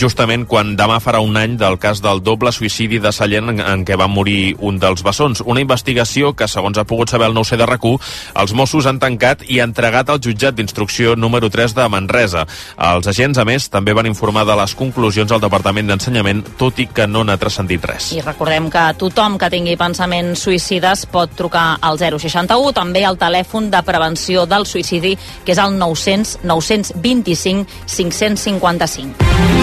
justament 0.00 0.46
quan 0.48 0.72
demà 0.78 0.96
farà 1.04 1.20
un 1.20 1.36
any 1.36 1.58
del 1.60 1.76
cas 1.82 2.00
del 2.00 2.22
doble 2.24 2.54
suïcidi 2.56 3.02
de 3.04 3.12
Sallent 3.12 3.52
en, 3.52 3.84
què 3.84 3.98
va 4.00 4.08
morir 4.08 4.54
un 4.64 4.80
dels 4.80 5.04
bessons. 5.04 5.42
Una 5.44 5.60
investigació 5.60 6.32
que, 6.32 6.48
segons 6.48 6.80
ha 6.80 6.86
pogut 6.88 7.12
saber 7.12 7.28
el 7.28 7.36
9C 7.36 7.60
de 7.60 7.68
rac 7.68 7.84
els 7.86 8.54
Mossos 8.56 8.86
han 8.88 8.96
tancat 8.98 9.44
i 9.52 9.60
entregat 9.60 10.08
al 10.08 10.22
jutjat 10.24 10.56
d'instrucció 10.56 11.14
número 11.20 11.50
3 11.52 11.74
de 11.76 11.88
Manresa. 11.92 12.46
Els 12.80 13.06
agents, 13.12 13.36
a 13.38 13.44
més, 13.44 13.68
també 13.68 13.92
van 13.92 14.08
informar 14.08 14.46
de 14.48 14.56
les 14.56 14.74
conclusions 14.74 15.30
al 15.32 15.42
Departament 15.44 15.92
d'Ensenyament, 15.92 16.42
tot 16.56 16.80
i 16.80 16.88
que 16.88 17.06
no 17.06 17.26
n'ha 17.28 17.36
transcendit 17.36 17.84
res. 17.84 18.10
I 18.16 18.24
recordem 18.24 18.70
que 18.72 18.86
tothom 18.96 19.36
que 19.38 19.52
tingui 19.52 19.76
pensaments 19.76 20.45
suïcides 20.46 21.06
pot 21.12 21.32
trucar 21.38 21.66
al 21.82 21.98
061, 22.00 22.72
també 22.76 23.04
al 23.06 23.18
telèfon 23.20 23.70
de 23.72 23.82
prevenció 23.86 24.46
del 24.46 24.66
suïcidi, 24.68 25.16
que 25.44 25.56
és 25.56 25.62
el 25.62 25.78
900 25.80 26.38
925 26.46 27.66
555. 27.86 29.55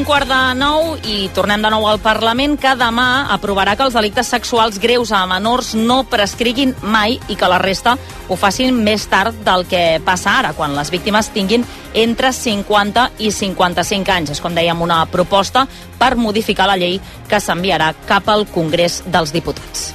Un 0.00 0.06
quart 0.08 0.24
de 0.24 0.36
nou 0.56 0.94
i 1.04 1.26
tornem 1.36 1.60
de 1.60 1.68
nou 1.68 1.84
al 1.84 1.98
Parlament 2.00 2.54
que 2.56 2.70
demà 2.80 3.26
aprovarà 3.34 3.74
que 3.76 3.84
els 3.84 3.92
delictes 3.92 4.30
sexuals 4.32 4.78
greus 4.80 5.10
a 5.12 5.26
menors 5.28 5.74
no 5.76 5.98
prescriguin 6.08 6.72
mai 6.80 7.18
i 7.28 7.36
que 7.36 7.50
la 7.52 7.58
resta 7.60 7.98
ho 8.32 8.38
facin 8.40 8.80
més 8.80 9.04
tard 9.12 9.36
del 9.44 9.66
que 9.68 10.00
passa 10.00 10.38
ara, 10.38 10.54
quan 10.56 10.72
les 10.72 10.88
víctimes 10.88 11.28
tinguin 11.36 11.68
entre 11.92 12.32
50 12.32 13.10
i 13.20 13.28
55 13.28 14.16
anys. 14.16 14.32
És 14.38 14.40
com 14.40 14.56
dèiem 14.56 14.80
una 14.80 15.02
proposta 15.04 15.66
per 16.00 16.14
modificar 16.16 16.70
la 16.70 16.80
llei 16.80 16.96
que 17.28 17.44
s'enviarà 17.44 17.92
cap 18.08 18.32
al 18.32 18.48
Congrés 18.48 19.02
dels 19.04 19.36
Diputats. 19.36 19.90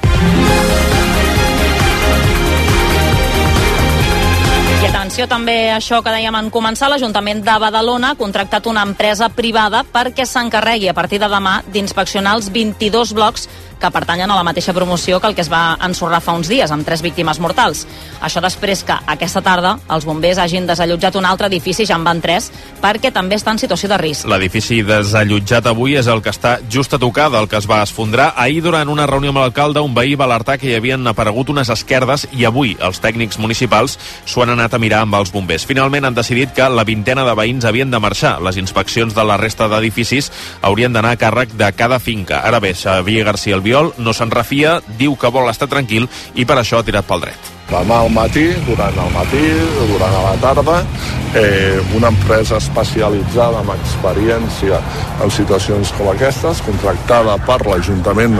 Atenció 4.96 5.26
també 5.28 5.74
a 5.74 5.76
això 5.76 5.98
que 6.00 6.12
dèiem 6.14 6.36
en 6.40 6.46
començar, 6.54 6.88
l'Ajuntament 6.88 7.42
de 7.44 7.54
Badalona 7.60 8.14
ha 8.14 8.16
contractat 8.16 8.70
una 8.72 8.86
empresa 8.88 9.28
privada 9.28 9.82
perquè 9.84 10.24
s'encarregui 10.24 10.88
a 10.88 10.94
partir 10.96 11.20
de 11.20 11.28
demà 11.28 11.58
d'inspeccionar 11.68 12.38
els 12.38 12.48
22 12.56 13.12
blocs 13.18 13.50
que 13.80 13.92
pertanyen 13.92 14.32
a 14.32 14.36
la 14.36 14.44
mateixa 14.44 14.74
promoció 14.74 15.20
que 15.20 15.28
el 15.28 15.36
que 15.36 15.44
es 15.44 15.52
va 15.52 15.78
ensorrar 15.86 16.22
fa 16.22 16.34
uns 16.38 16.50
dies, 16.50 16.72
amb 16.72 16.86
tres 16.86 17.02
víctimes 17.02 17.40
mortals. 17.40 17.86
Això 18.22 18.42
després 18.44 18.84
que 18.88 18.96
aquesta 19.08 19.42
tarda 19.46 19.76
els 19.92 20.06
bombers 20.06 20.40
hagin 20.42 20.68
desallotjat 20.68 21.16
un 21.20 21.26
altre 21.26 21.48
edifici, 21.52 21.86
ja 21.86 21.98
en 22.00 22.06
van 22.08 22.22
tres, 22.22 22.52
perquè 22.82 23.12
també 23.14 23.36
està 23.40 23.52
en 23.52 23.60
situació 23.62 23.90
de 23.92 24.00
risc. 24.02 24.28
L'edifici 24.30 24.82
desallotjat 24.86 25.68
avui 25.72 25.96
és 26.00 26.08
el 26.08 26.22
que 26.22 26.34
està 26.34 26.58
just 26.72 26.94
a 26.94 27.00
tocar 27.02 27.30
del 27.34 27.50
que 27.52 27.60
es 27.60 27.70
va 27.70 27.82
esfondrar. 27.84 28.34
Ahir, 28.38 28.62
durant 28.64 28.90
una 28.90 29.08
reunió 29.10 29.34
amb 29.34 29.44
l'alcalde, 29.44 29.84
un 29.84 29.96
veí 29.96 30.16
va 30.16 30.26
alertar 30.26 30.58
que 30.60 30.70
hi 30.70 30.76
havien 30.78 31.06
aparegut 31.08 31.50
unes 31.54 31.70
esquerdes 31.74 32.28
i 32.32 32.46
avui 32.46 32.76
els 32.80 33.02
tècnics 33.04 33.40
municipals 33.42 33.98
s'ho 34.26 34.44
han 34.44 34.54
anat 34.56 34.74
a 34.74 34.82
mirar 34.82 35.04
amb 35.06 35.20
els 35.20 35.32
bombers. 35.34 35.66
Finalment 35.66 36.06
han 36.06 36.18
decidit 36.18 36.54
que 36.56 36.70
la 36.70 36.86
vintena 36.88 37.26
de 37.28 37.36
veïns 37.38 37.66
havien 37.66 37.92
de 37.92 38.00
marxar. 38.00 38.38
Les 38.46 38.58
inspeccions 38.62 39.16
de 39.16 39.26
la 39.26 39.38
resta 39.42 39.68
d'edificis 39.72 40.32
haurien 40.62 40.94
d'anar 40.94 41.16
a 41.16 41.22
càrrec 41.22 41.54
de 41.58 41.72
cada 41.76 42.00
finca. 42.00 42.42
Ara 42.46 42.60
bé, 42.60 42.74
Xavier 42.76 43.26
García 43.26 43.56
Albiol 43.66 43.96
no 43.98 44.14
se'n 44.14 44.30
refia, 44.30 44.76
diu 45.00 45.16
que 45.18 45.30
vol 45.34 45.50
estar 45.50 45.66
tranquil 45.66 46.04
i 46.38 46.44
per 46.46 46.60
això 46.62 46.78
ha 46.78 46.86
tirat 46.86 47.08
pel 47.10 47.24
dret. 47.24 47.48
Demà 47.66 48.04
al 48.04 48.12
matí, 48.14 48.44
durant 48.68 48.94
el 49.02 49.10
matí, 49.10 49.42
durant 49.90 50.14
la 50.14 50.36
tarda, 50.44 50.76
eh, 51.34 51.82
una 51.98 52.12
empresa 52.14 52.60
especialitzada 52.62 53.64
amb 53.64 53.74
experiència 53.74 54.78
en 55.18 55.34
situacions 55.34 55.96
com 55.98 56.12
aquestes, 56.14 56.62
contractada 56.62 57.40
per 57.48 57.58
l'Ajuntament 57.66 58.38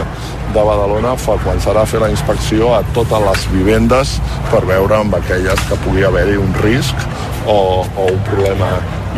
de 0.56 0.64
Badalona, 0.64 1.14
començarà 1.44 1.82
a 1.84 1.88
fer 1.90 2.00
la 2.00 2.08
inspecció 2.12 2.72
a 2.76 2.82
totes 2.96 3.24
les 3.28 3.46
vivendes 3.52 4.16
per 4.50 4.64
veure 4.64 5.00
amb 5.02 5.18
aquelles 5.18 5.66
que 5.68 5.80
pugui 5.84 6.06
haver-hi 6.08 6.38
un 6.40 6.54
risc 6.64 7.08
o, 7.46 7.84
o 7.84 8.06
un 8.12 8.22
problema 8.30 8.70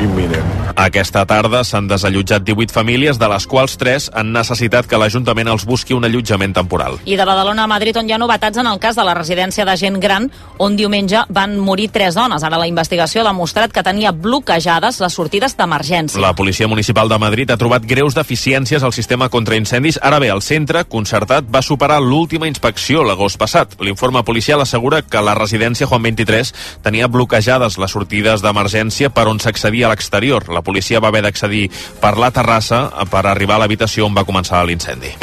imminent. 0.02 0.56
Aquesta 0.78 1.24
tarda 1.26 1.64
s'han 1.66 1.88
desallotjat 1.90 2.44
18 2.46 2.70
famílies, 2.70 3.18
de 3.18 3.26
les 3.30 3.46
quals 3.50 3.74
3 3.80 4.10
han 4.14 4.30
necessitat 4.30 4.86
que 4.86 4.98
l'Ajuntament 5.00 5.50
els 5.50 5.64
busqui 5.66 5.96
un 5.96 6.06
allotjament 6.06 6.54
temporal. 6.54 7.00
I 7.04 7.16
de 7.18 7.26
Badalona 7.26 7.64
a 7.66 7.70
Madrid, 7.70 7.96
on 7.98 8.06
hi 8.06 8.14
ha 8.14 8.20
novetats 8.20 8.60
en 8.62 8.68
el 8.70 8.78
cas 8.78 8.94
de 8.94 9.06
la 9.06 9.16
residència 9.18 9.66
de 9.66 9.74
gent 9.80 9.98
gran, 9.98 10.28
on 10.62 10.76
diumenge 10.78 11.24
van 11.34 11.56
morir 11.58 11.88
tres 11.90 12.14
dones. 12.14 12.44
Ara 12.46 12.60
la 12.60 12.68
investigació 12.70 13.24
ha 13.24 13.26
demostrat 13.26 13.74
que 13.74 13.82
tenia 13.82 14.12
bloquejades 14.12 15.00
les 15.02 15.18
sortides 15.18 15.56
d'emergència. 15.58 16.22
La 16.22 16.36
Policia 16.38 16.70
Municipal 16.70 17.10
de 17.10 17.18
Madrid 17.18 17.50
ha 17.50 17.58
trobat 17.58 17.82
greus 17.82 18.14
deficiències 18.14 18.86
al 18.86 18.94
sistema 18.94 19.28
contra 19.28 19.58
incendis. 19.58 19.98
Ara 20.02 20.22
bé, 20.22 20.30
el 20.30 20.44
centre 20.46 20.84
concertat 20.86 21.27
va 21.28 21.62
superar 21.62 22.00
l'última 22.02 22.48
inspecció 22.48 23.04
l'agost 23.04 23.38
passat. 23.38 23.76
L'informe 23.80 24.24
policial 24.24 24.62
assegura 24.64 25.02
que 25.02 25.22
la 25.22 25.36
residència 25.38 25.86
Juan 25.86 26.02
23 26.02 26.52
tenia 26.82 27.08
bloquejades 27.08 27.78
les 27.78 27.94
sortides 27.94 28.44
d'emergència 28.44 29.10
per 29.10 29.28
on 29.28 29.40
s'accedia 29.40 29.88
a 29.88 29.92
l'exterior. 29.94 30.48
La 30.48 30.62
policia 30.62 31.00
va 31.00 31.12
haver 31.12 31.22
d'accedir 31.26 31.68
per 32.00 32.16
la 32.18 32.30
terrassa 32.30 32.88
per 33.10 33.26
arribar 33.26 33.58
a 33.58 33.64
l'habitació 33.64 34.06
on 34.08 34.16
va 34.16 34.26
començar 34.28 34.64
l'incendi. 34.66 35.14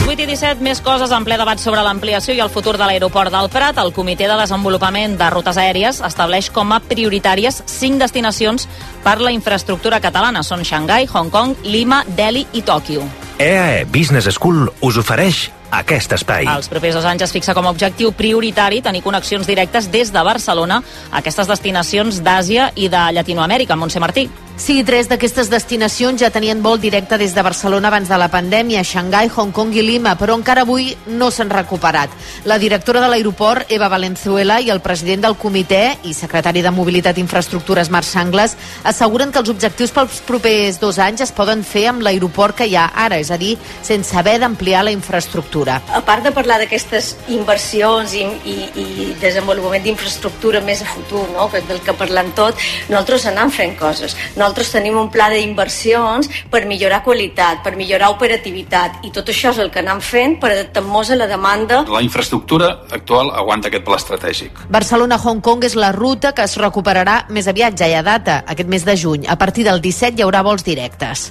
Les 0.00 0.08
8 0.16 0.22
i 0.24 0.26
17, 0.32 0.64
més 0.64 0.78
coses 0.80 1.10
en 1.12 1.26
ple 1.26 1.36
debat 1.36 1.60
sobre 1.60 1.82
l'ampliació 1.84 2.32
i 2.32 2.40
el 2.40 2.48
futur 2.48 2.72
de 2.80 2.86
l'aeroport 2.88 3.30
del 3.34 3.50
Prat. 3.52 3.76
El 3.82 3.92
Comitè 3.92 4.24
de 4.30 4.38
Desenvolupament 4.38 5.18
de 5.20 5.28
Rutes 5.30 5.58
Aèries 5.60 6.00
estableix 6.06 6.48
com 6.50 6.72
a 6.72 6.80
prioritàries 6.80 7.60
cinc 7.68 8.00
destinacions 8.00 8.64
per 9.04 9.18
la 9.20 9.34
infraestructura 9.34 10.00
catalana. 10.00 10.42
Són 10.42 10.64
Xangai, 10.64 11.04
Hong 11.12 11.28
Kong, 11.30 11.68
Lima, 11.68 12.00
Delhi 12.16 12.46
i 12.56 12.64
Tòquio. 12.64 13.04
EAE 13.38 13.84
Business 13.92 14.32
School 14.38 14.70
us 14.80 14.96
ofereix 14.96 15.50
aquest 15.70 16.12
espai. 16.18 16.46
Els 16.50 16.68
propers 16.68 16.98
dos 16.98 17.06
anys 17.08 17.24
es 17.26 17.32
fixa 17.32 17.54
com 17.54 17.66
a 17.66 17.72
objectiu 17.72 18.12
prioritari 18.12 18.82
tenir 18.82 19.02
connexions 19.02 19.46
directes 19.46 19.90
des 19.90 20.12
de 20.12 20.22
Barcelona 20.26 20.82
a 21.10 21.18
aquestes 21.22 21.48
destinacions 21.50 22.22
d'Àsia 22.22 22.72
i 22.76 22.88
de 22.88 23.08
Llatinoamèrica. 23.16 23.76
Montse 23.76 24.00
Martí. 24.00 24.28
Sí, 24.60 24.82
tres 24.84 25.06
d'aquestes 25.08 25.48
destinacions 25.48 26.20
ja 26.20 26.28
tenien 26.28 26.58
vol 26.60 26.76
directe 26.82 27.16
des 27.16 27.32
de 27.32 27.42
Barcelona 27.42 27.88
abans 27.88 28.10
de 28.12 28.16
la 28.20 28.26
pandèmia, 28.28 28.82
Xangai, 28.84 29.30
Hong 29.32 29.54
Kong 29.56 29.72
i 29.72 29.80
Lima, 29.80 30.18
però 30.20 30.34
encara 30.36 30.66
avui 30.66 30.90
no 31.08 31.30
s'han 31.32 31.48
recuperat. 31.48 32.12
La 32.44 32.58
directora 32.60 33.00
de 33.00 33.08
l'aeroport, 33.08 33.72
Eva 33.72 33.88
Valenzuela, 33.88 34.58
i 34.60 34.68
el 34.68 34.82
president 34.84 35.24
del 35.24 35.38
comitè 35.40 35.96
i 36.04 36.12
secretari 36.12 36.60
de 36.60 36.74
Mobilitat 36.76 37.16
i 37.16 37.24
Infraestructures, 37.24 37.88
Marc 37.88 38.04
Sangles, 38.04 38.58
asseguren 38.84 39.32
que 39.32 39.40
els 39.40 39.48
objectius 39.48 39.96
pels 39.96 40.20
propers 40.28 40.76
dos 40.78 41.00
anys 41.00 41.24
es 41.24 41.32
poden 41.32 41.64
fer 41.64 41.86
amb 41.94 42.04
l'aeroport 42.04 42.60
que 42.60 42.68
hi 42.68 42.76
ha 42.76 42.90
ara, 42.92 43.16
és 43.16 43.32
a 43.32 43.40
dir, 43.40 43.56
sense 43.80 44.12
haver 44.12 44.42
d'ampliar 44.44 44.84
la 44.84 44.92
infraestructura. 44.92 45.59
A 45.92 46.00
part 46.06 46.24
de 46.24 46.32
parlar 46.34 46.58
d'aquestes 46.62 47.12
inversions 47.32 48.14
i, 48.16 48.24
i, 48.48 48.56
i 48.80 49.08
desenvolupament 49.20 49.84
d'infraestructura 49.84 50.62
més 50.64 50.82
a 50.82 50.88
futur, 50.88 51.26
no? 51.34 51.48
que 51.50 51.60
és 51.60 51.68
del 51.68 51.82
que 51.84 51.94
parlem 51.96 52.32
tot, 52.38 52.58
nosaltres 52.88 53.26
anem 53.30 53.52
fent 53.54 53.76
coses. 53.78 54.16
Nosaltres 54.36 54.72
tenim 54.74 54.98
un 55.00 55.10
pla 55.12 55.28
d'inversions 55.32 56.30
per 56.50 56.64
millorar 56.70 57.02
qualitat, 57.06 57.62
per 57.64 57.74
millorar 57.76 58.12
operativitat, 58.14 59.02
i 59.06 59.12
tot 59.14 59.28
això 59.32 59.54
és 59.54 59.60
el 59.62 59.70
que 59.74 59.82
anem 59.82 60.00
fent 60.04 60.38
per 60.40 60.52
adaptar-nos 60.54 61.12
a 61.12 61.20
la 61.20 61.28
demanda. 61.30 61.82
La 61.90 62.02
infraestructura 62.06 62.72
actual 62.90 63.32
aguanta 63.34 63.70
aquest 63.70 63.86
pla 63.86 64.00
estratègic. 64.00 64.64
Barcelona-Hong 64.70 65.44
Kong 65.44 65.68
és 65.68 65.76
la 65.78 65.92
ruta 65.96 66.34
que 66.36 66.46
es 66.46 66.56
recuperarà 66.60 67.24
més 67.28 67.50
aviat, 67.50 67.76
ja 67.78 67.90
hi 67.90 67.98
ha 67.98 68.06
data, 68.06 68.42
aquest 68.46 68.70
mes 68.70 68.86
de 68.86 68.96
juny. 68.96 69.28
A 69.28 69.38
partir 69.38 69.66
del 69.68 69.82
17 69.84 70.18
hi 70.18 70.26
haurà 70.26 70.44
vols 70.46 70.66
directes. 70.66 71.30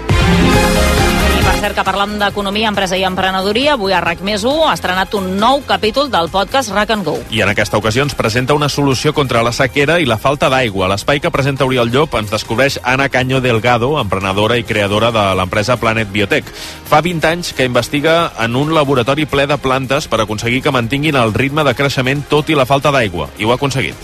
Que 1.61 1.83
parlant 1.85 2.15
d'economia, 2.17 2.71
empresa 2.71 2.97
i 2.97 3.03
emprenedoria, 3.05 3.75
avui 3.77 3.93
a 3.93 3.99
RAC 4.01 4.23
més 4.25 4.41
1 4.43 4.63
ha 4.65 4.71
estrenat 4.73 5.13
un 5.15 5.27
nou 5.39 5.61
capítol 5.69 6.09
del 6.11 6.27
podcast 6.33 6.73
RAC 6.73 6.89
and 6.95 7.05
Go. 7.05 7.13
I 7.29 7.43
en 7.45 7.51
aquesta 7.51 7.77
ocasió 7.77 8.01
ens 8.01 8.15
presenta 8.17 8.57
una 8.57 8.67
solució 8.67 9.13
contra 9.13 9.43
la 9.45 9.53
sequera 9.53 9.99
i 10.01 10.09
la 10.09 10.17
falta 10.17 10.49
d'aigua. 10.49 10.89
L'espai 10.89 11.21
que 11.21 11.31
presenta 11.31 11.67
Oriol 11.69 11.93
Llop 11.93 12.17
ens 12.17 12.33
descobreix 12.33 12.79
Ana 12.81 13.07
Caño 13.13 13.39
Delgado, 13.45 13.93
emprenedora 14.01 14.57
i 14.57 14.65
creadora 14.65 15.13
de 15.13 15.27
l'empresa 15.37 15.77
Planet 15.77 16.11
Biotech. 16.11 16.49
Fa 16.89 16.99
20 17.05 17.29
anys 17.29 17.53
que 17.53 17.69
investiga 17.69 18.33
en 18.41 18.57
un 18.57 18.73
laboratori 18.73 19.29
ple 19.29 19.45
de 19.47 19.61
plantes 19.61 20.09
per 20.09 20.23
aconseguir 20.25 20.65
que 20.65 20.73
mantinguin 20.73 21.15
el 21.15 21.31
ritme 21.37 21.63
de 21.63 21.77
creixement 21.77 22.25
tot 22.27 22.49
i 22.49 22.57
la 22.57 22.65
falta 22.65 22.91
d'aigua. 22.91 23.29
I 23.37 23.45
ho 23.45 23.53
ha 23.53 23.61
aconseguit. 23.61 23.95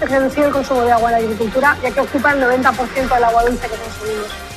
reducir 0.00 0.42
el 0.42 0.52
consumo 0.52 0.82
de 0.82 0.92
agua 0.92 1.10
en 1.10 1.12
la 1.12 1.24
agricultura, 1.24 1.76
ya 1.82 1.90
que 1.92 2.00
ocupa 2.00 2.32
el 2.32 2.42
90% 2.42 3.14
del 3.14 3.24
agua 3.24 3.44
dulce 3.44 3.68
que 3.68 3.76
consumimos. 3.76 4.49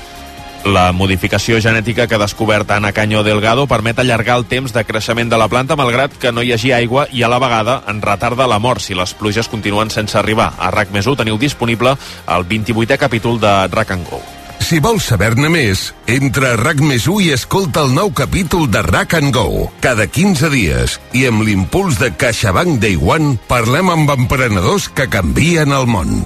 La 0.64 0.94
modificació 0.96 1.58
genètica 1.60 2.06
que 2.08 2.16
ha 2.16 2.22
descobert 2.22 2.70
Ana 2.72 2.94
Caño 2.96 3.24
Delgado 3.24 3.66
permet 3.68 3.98
allargar 4.00 4.38
el 4.40 4.46
temps 4.48 4.72
de 4.72 4.86
creixement 4.88 5.28
de 5.30 5.38
la 5.38 5.50
planta 5.52 5.76
malgrat 5.76 6.16
que 6.16 6.32
no 6.32 6.42
hi 6.42 6.54
hagi 6.56 6.72
aigua 6.72 7.04
i 7.12 7.24
a 7.24 7.28
la 7.28 7.40
vegada 7.44 7.82
en 7.92 8.00
retarda 8.02 8.48
la 8.48 8.62
mort 8.64 8.80
si 8.80 8.96
les 8.96 9.12
pluges 9.14 9.52
continuen 9.52 9.92
sense 9.92 10.16
arribar. 10.18 10.54
A 10.58 10.72
RAC 10.72 10.94
més 10.96 11.10
teniu 11.20 11.38
disponible 11.38 11.98
el 12.38 12.48
28è 12.48 12.98
capítol 12.98 13.42
de 13.44 13.52
RAC 13.68 13.92
and 13.92 14.08
Go. 14.08 14.22
Si 14.64 14.80
vols 14.80 15.04
saber-ne 15.12 15.50
més, 15.52 15.90
entra 16.08 16.54
a 16.54 16.60
RAC 16.62 16.80
més 16.80 17.10
i 17.12 17.34
escolta 17.36 17.84
el 17.84 17.92
nou 17.92 18.14
capítol 18.16 18.70
de 18.72 18.82
RAC 18.82 19.18
and 19.20 19.36
Go. 19.36 19.68
Cada 19.84 20.08
15 20.08 20.50
dies 20.54 20.96
i 21.12 21.28
amb 21.28 21.44
l'impuls 21.44 22.00
de 22.00 22.14
CaixaBank 22.16 22.80
Day 22.80 22.96
One 22.96 23.36
parlem 23.52 23.92
amb 23.92 24.16
emprenedors 24.16 24.88
que 24.88 25.12
canvien 25.12 25.76
el 25.76 25.92
món. 25.92 26.24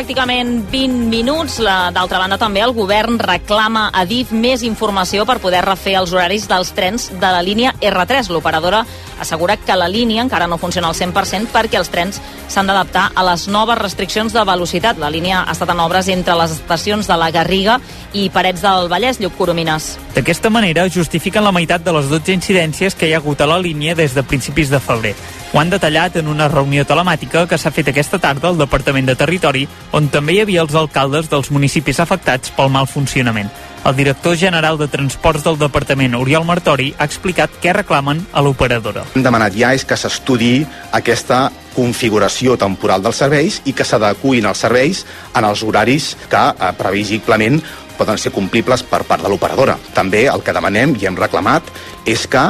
Les 0.00 0.06
8 0.08 0.14
i 0.14 0.16
pràcticament 0.16 0.52
20 0.72 1.10
minuts. 1.12 1.58
D'altra 1.60 2.22
banda, 2.22 2.38
també 2.40 2.62
el 2.64 2.72
govern 2.72 3.18
reclama 3.20 3.90
a 3.92 4.06
DIF 4.08 4.30
més 4.32 4.62
informació 4.64 5.26
per 5.28 5.36
poder 5.42 5.60
refer 5.66 5.98
els 5.98 6.14
horaris 6.14 6.46
dels 6.48 6.70
trens 6.72 7.10
de 7.12 7.28
la 7.28 7.42
línia 7.44 7.74
R3. 7.84 8.30
L'operadora 8.32 8.80
assegura 9.20 9.56
que 9.56 9.76
la 9.76 9.88
línia 9.88 10.22
encara 10.22 10.48
no 10.48 10.58
funciona 10.58 10.88
al 10.88 10.96
100% 10.96 11.52
perquè 11.52 11.78
els 11.78 11.90
trens 11.92 12.20
s'han 12.48 12.66
d'adaptar 12.66 13.10
a 13.14 13.24
les 13.30 13.46
noves 13.48 13.78
restriccions 13.78 14.32
de 14.32 14.44
velocitat. 14.44 14.98
La 14.98 15.10
línia 15.10 15.44
ha 15.44 15.52
estat 15.52 15.70
en 15.70 15.80
obres 15.80 16.08
entre 16.08 16.34
les 16.40 16.56
estacions 16.58 17.06
de 17.06 17.16
la 17.20 17.30
Garriga 17.30 17.78
i 18.12 18.28
Parets 18.30 18.62
del 18.64 18.88
Vallès, 18.90 19.20
Lluc 19.20 19.36
Coromines. 19.38 19.92
D'aquesta 20.14 20.50
manera 20.50 20.88
justifiquen 20.90 21.44
la 21.44 21.52
meitat 21.52 21.84
de 21.84 21.94
les 21.94 22.08
12 22.10 22.32
incidències 22.34 22.96
que 22.96 23.08
hi 23.08 23.14
ha 23.14 23.20
hagut 23.22 23.40
a 23.40 23.46
la 23.46 23.60
línia 23.60 23.94
des 23.94 24.14
de 24.14 24.24
principis 24.24 24.70
de 24.70 24.80
febrer. 24.80 25.14
Ho 25.52 25.58
han 25.58 25.70
detallat 25.70 26.16
en 26.16 26.28
una 26.30 26.46
reunió 26.48 26.84
telemàtica 26.86 27.46
que 27.50 27.58
s'ha 27.58 27.72
fet 27.74 27.88
aquesta 27.90 28.20
tarda 28.22 28.48
al 28.48 28.58
Departament 28.58 29.08
de 29.08 29.16
Territori, 29.18 29.66
on 29.92 30.06
també 30.08 30.36
hi 30.36 30.44
havia 30.44 30.62
els 30.62 30.76
alcaldes 30.78 31.30
dels 31.30 31.50
municipis 31.50 31.98
afectats 31.98 32.54
pel 32.54 32.70
mal 32.70 32.86
funcionament. 32.86 33.50
El 33.80 33.96
director 33.96 34.36
general 34.36 34.76
de 34.76 34.88
Transports 34.92 35.42
del 35.42 35.56
Departament, 35.58 36.14
Oriol 36.14 36.44
Martori, 36.44 36.90
ha 36.98 37.06
explicat 37.08 37.54
què 37.62 37.72
reclamen 37.72 38.20
a 38.32 38.42
l'operadora. 38.44 39.06
hem 39.14 39.22
demanat 39.24 39.56
ja 39.56 39.72
és 39.72 39.86
que 39.88 39.96
s'estudi 39.96 40.66
aquesta 40.92 41.50
configuració 41.74 42.58
temporal 42.60 43.02
dels 43.02 43.16
serveis 43.16 43.62
i 43.64 43.72
que 43.72 43.84
s'adecuïn 43.84 44.44
els 44.46 44.58
serveis 44.58 45.06
en 45.34 45.44
els 45.44 45.62
horaris 45.62 46.16
que 46.28 46.42
eh, 46.50 46.72
previsiblement 46.76 47.62
poden 47.96 48.18
ser 48.18 48.32
complibles 48.32 48.82
per 48.82 49.02
part 49.04 49.22
de 49.22 49.28
l'operadora. 49.28 49.78
També 49.94 50.26
el 50.28 50.44
que 50.44 50.52
demanem 50.52 50.94
i 51.00 51.06
hem 51.06 51.16
reclamat 51.16 51.62
és 52.04 52.26
que 52.26 52.44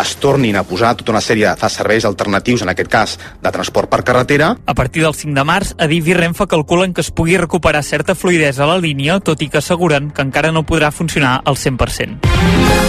es 0.00 0.16
tornin 0.20 0.56
a 0.56 0.64
posar 0.66 0.94
tota 0.98 1.14
una 1.14 1.22
sèrie 1.24 1.54
de 1.54 1.70
serveis 1.72 2.04
alternatius, 2.04 2.62
en 2.62 2.72
aquest 2.74 2.90
cas 2.90 3.16
de 3.42 3.52
transport 3.54 3.90
per 3.90 4.02
carretera, 4.04 4.56
A 4.66 4.74
partir 4.74 5.02
del 5.02 5.14
5 5.14 5.34
de 5.34 5.44
març, 5.44 5.74
Adif 5.78 6.08
i 6.08 6.14
Renfe 6.14 6.46
calculen 6.46 6.94
que 6.94 7.00
es 7.00 7.10
pugui 7.10 7.38
recuperar 7.38 7.82
certa 7.82 8.14
fluidesa 8.14 8.64
a 8.64 8.72
la 8.74 8.78
línia, 8.78 9.20
tot 9.20 9.42
i 9.42 9.48
que 9.48 9.58
asseguren 9.58 10.10
que 10.10 10.22
encara 10.22 10.52
no 10.52 10.66
podrà 10.66 10.92
funcionar 10.92 11.40
al 11.44 11.56
100%. 11.56 12.87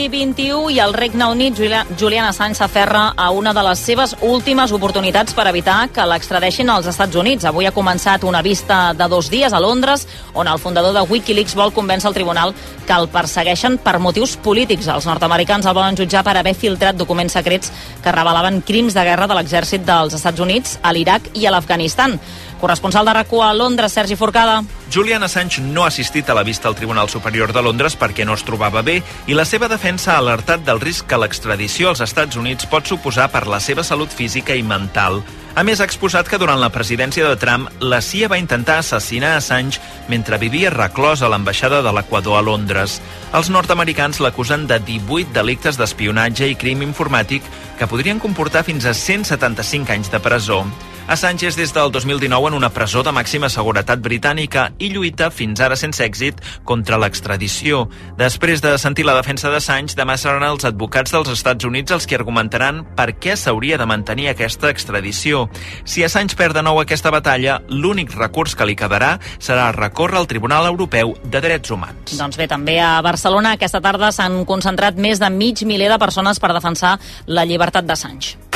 8 0.00 0.06
i 0.06 0.08
21 0.08 0.70
i 0.70 0.78
el 0.80 0.94
Regne 0.94 1.26
Unit, 1.26 1.54
Julia- 1.58 1.84
Julian 1.98 2.24
Assange 2.24 2.54
s'aferra 2.56 3.12
a 3.16 3.30
una 3.30 3.52
de 3.52 3.62
les 3.62 3.78
seves 3.78 4.14
últimes 4.22 4.72
oportunitats 4.72 5.34
per 5.34 5.46
evitar 5.50 5.90
que 5.92 6.06
l'extradeixin 6.06 6.70
als 6.70 6.86
Estats 6.86 7.16
Units. 7.16 7.44
Avui 7.44 7.66
ha 7.66 7.72
començat 7.72 8.24
una 8.24 8.40
vista 8.40 8.94
de 8.94 9.08
dos 9.08 9.28
dies 9.28 9.52
a 9.52 9.60
Londres, 9.60 10.06
on 10.32 10.48
el 10.48 10.58
fundador 10.58 10.94
de 10.94 11.02
Wikileaks 11.02 11.54
vol 11.54 11.72
convèncer 11.72 12.08
el 12.08 12.14
tribunal 12.14 12.54
que 12.86 12.94
el 12.96 13.08
persegueixen 13.08 13.76
per 13.76 13.98
motius 13.98 14.38
polítics. 14.38 14.88
Els 14.88 15.04
nord-americans 15.06 15.66
el 15.66 15.74
volen 15.74 15.96
jutjar 15.96 16.24
per 16.24 16.36
haver 16.38 16.54
filtrat 16.54 16.96
documents 16.96 17.34
secrets 17.34 17.70
que 18.02 18.12
revelaven 18.12 18.62
crims 18.62 18.94
de 18.94 19.04
guerra 19.04 19.26
de 19.26 19.34
l'exèrcit 19.36 19.84
dels 19.84 20.14
Estats 20.14 20.40
Units 20.40 20.78
a 20.82 20.94
l'Iraq 20.94 21.34
i 21.34 21.44
a 21.44 21.50
l'Afganistan. 21.50 22.18
Corresponsal 22.60 23.06
de 23.08 23.12
RAC1 23.16 23.48
a 23.48 23.54
Londres, 23.54 23.92
Sergi 23.92 24.16
Forcada. 24.16 24.62
Julian 24.92 25.22
Assange 25.22 25.62
no 25.62 25.84
ha 25.84 25.88
assistit 25.88 26.28
a 26.28 26.34
la 26.34 26.42
vista 26.42 26.68
al 26.68 26.74
Tribunal 26.74 27.08
Superior 27.08 27.52
de 27.54 27.62
Londres 27.62 27.96
perquè 27.96 28.26
no 28.26 28.34
es 28.34 28.42
trobava 28.44 28.82
bé 28.82 29.00
i 29.30 29.36
la 29.38 29.46
seva 29.46 29.68
defensa 29.70 30.14
ha 30.14 30.22
alertat 30.22 30.64
del 30.66 30.80
risc 30.82 31.06
que 31.08 31.18
l'extradició 31.18 31.88
als 31.90 32.02
Estats 32.04 32.36
Units 32.36 32.66
pot 32.68 32.86
suposar 32.90 33.30
per 33.30 33.46
la 33.46 33.60
seva 33.64 33.84
salut 33.86 34.10
física 34.10 34.54
i 34.54 34.66
mental. 34.66 35.22
A 35.54 35.64
més, 35.66 35.80
ha 35.80 35.86
exposat 35.88 36.28
que 36.30 36.38
durant 36.38 36.60
la 36.62 36.70
presidència 36.70 37.26
de 37.26 37.38
Trump, 37.40 37.66
la 37.80 37.98
CIA 38.00 38.28
va 38.30 38.38
intentar 38.38 38.78
assassinar 38.78 39.32
Assange 39.38 39.80
mentre 40.08 40.38
vivia 40.38 40.70
reclòs 40.70 41.22
a 41.22 41.30
l'ambaixada 41.32 41.80
de 41.82 41.94
l'Equador 41.96 42.38
a 42.38 42.44
Londres. 42.46 43.00
Els 43.34 43.50
nord-americans 43.50 44.20
l'acusen 44.22 44.68
de 44.70 44.78
18 44.78 45.34
delictes 45.34 45.78
d'espionatge 45.80 46.46
i 46.50 46.58
crim 46.60 46.86
informàtic 46.86 47.42
que 47.78 47.90
podrien 47.90 48.22
comportar 48.22 48.62
fins 48.68 48.86
a 48.86 48.94
175 48.94 49.96
anys 49.96 50.12
de 50.14 50.22
presó. 50.22 50.64
Assange 51.10 51.48
és 51.48 51.56
des 51.58 51.72
del 51.74 51.90
2019 51.90 52.52
en 52.52 52.54
una 52.54 52.68
presó 52.70 53.00
de 53.02 53.10
màxima 53.10 53.48
seguretat 53.50 53.98
britànica 53.98 54.68
i 54.78 54.92
lluita, 54.92 55.26
fins 55.34 55.58
ara 55.58 55.74
sense 55.74 56.04
èxit, 56.04 56.38
contra 56.62 57.00
l'extradició. 57.02 57.80
Després 58.14 58.60
de 58.62 58.76
sentir 58.78 59.02
la 59.08 59.16
defensa 59.16 59.50
d'Assange, 59.50 59.96
demà 59.98 60.14
seran 60.14 60.44
els 60.46 60.68
advocats 60.68 61.10
dels 61.10 61.32
Estats 61.32 61.66
Units 61.66 61.90
els 61.96 62.06
que 62.06 62.14
argumentaran 62.14 62.84
per 62.94 63.08
què 63.18 63.34
s'hauria 63.34 63.74
de 63.80 63.88
mantenir 63.90 64.28
aquesta 64.30 64.70
extradició. 64.70 65.48
Si 65.82 66.04
Assange 66.06 66.38
perd 66.38 66.54
de 66.60 66.62
nou 66.62 66.78
aquesta 66.78 67.10
batalla, 67.10 67.58
l'únic 67.66 68.14
recurs 68.14 68.54
que 68.54 68.68
li 68.70 68.78
quedarà 68.78 69.16
serà 69.42 69.72
recórrer 69.74 70.20
al 70.20 70.30
Tribunal 70.30 70.68
Europeu 70.70 71.16
de 71.24 71.40
Drets 71.42 71.74
Humans. 71.74 72.20
Doncs 72.20 72.38
bé, 72.38 72.46
també 72.46 72.78
a 72.78 72.92
Barcelona 73.02 73.56
aquesta 73.58 73.82
tarda 73.82 74.12
s'han 74.14 74.44
concentrat 74.46 74.94
més 74.94 75.18
de 75.18 75.32
mig 75.34 75.66
miler 75.66 75.90
de 75.90 75.98
persones 75.98 76.38
per 76.38 76.52
defensar 76.54 77.00
la 77.26 77.42
llibertat 77.42 77.90
d'Assange. 77.90 78.49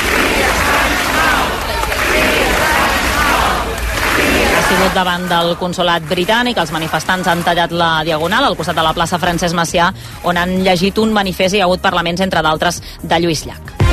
Ha 4.75 4.79
sigut 4.81 4.95
davant 4.97 5.21
del 5.29 5.53
consolat 5.55 6.03
britànic. 6.09 6.57
Els 6.59 6.73
manifestants 6.75 7.29
han 7.31 7.45
tallat 7.47 7.71
la 7.71 8.03
diagonal 8.03 8.49
al 8.49 8.57
costat 8.59 8.75
de 8.75 8.83
la 8.83 8.91
plaça 8.97 9.21
Francesc 9.21 9.55
Macià, 9.55 9.87
on 10.27 10.35
han 10.35 10.51
llegit 10.67 10.99
un 10.99 11.15
manifest 11.15 11.55
i 11.55 11.61
hi 11.61 11.63
ha 11.63 11.69
hagut 11.69 11.85
parlaments, 11.85 12.27
entre 12.27 12.43
d'altres, 12.43 12.83
de 12.99 13.23
Lluís 13.23 13.47
Llach. 13.47 13.84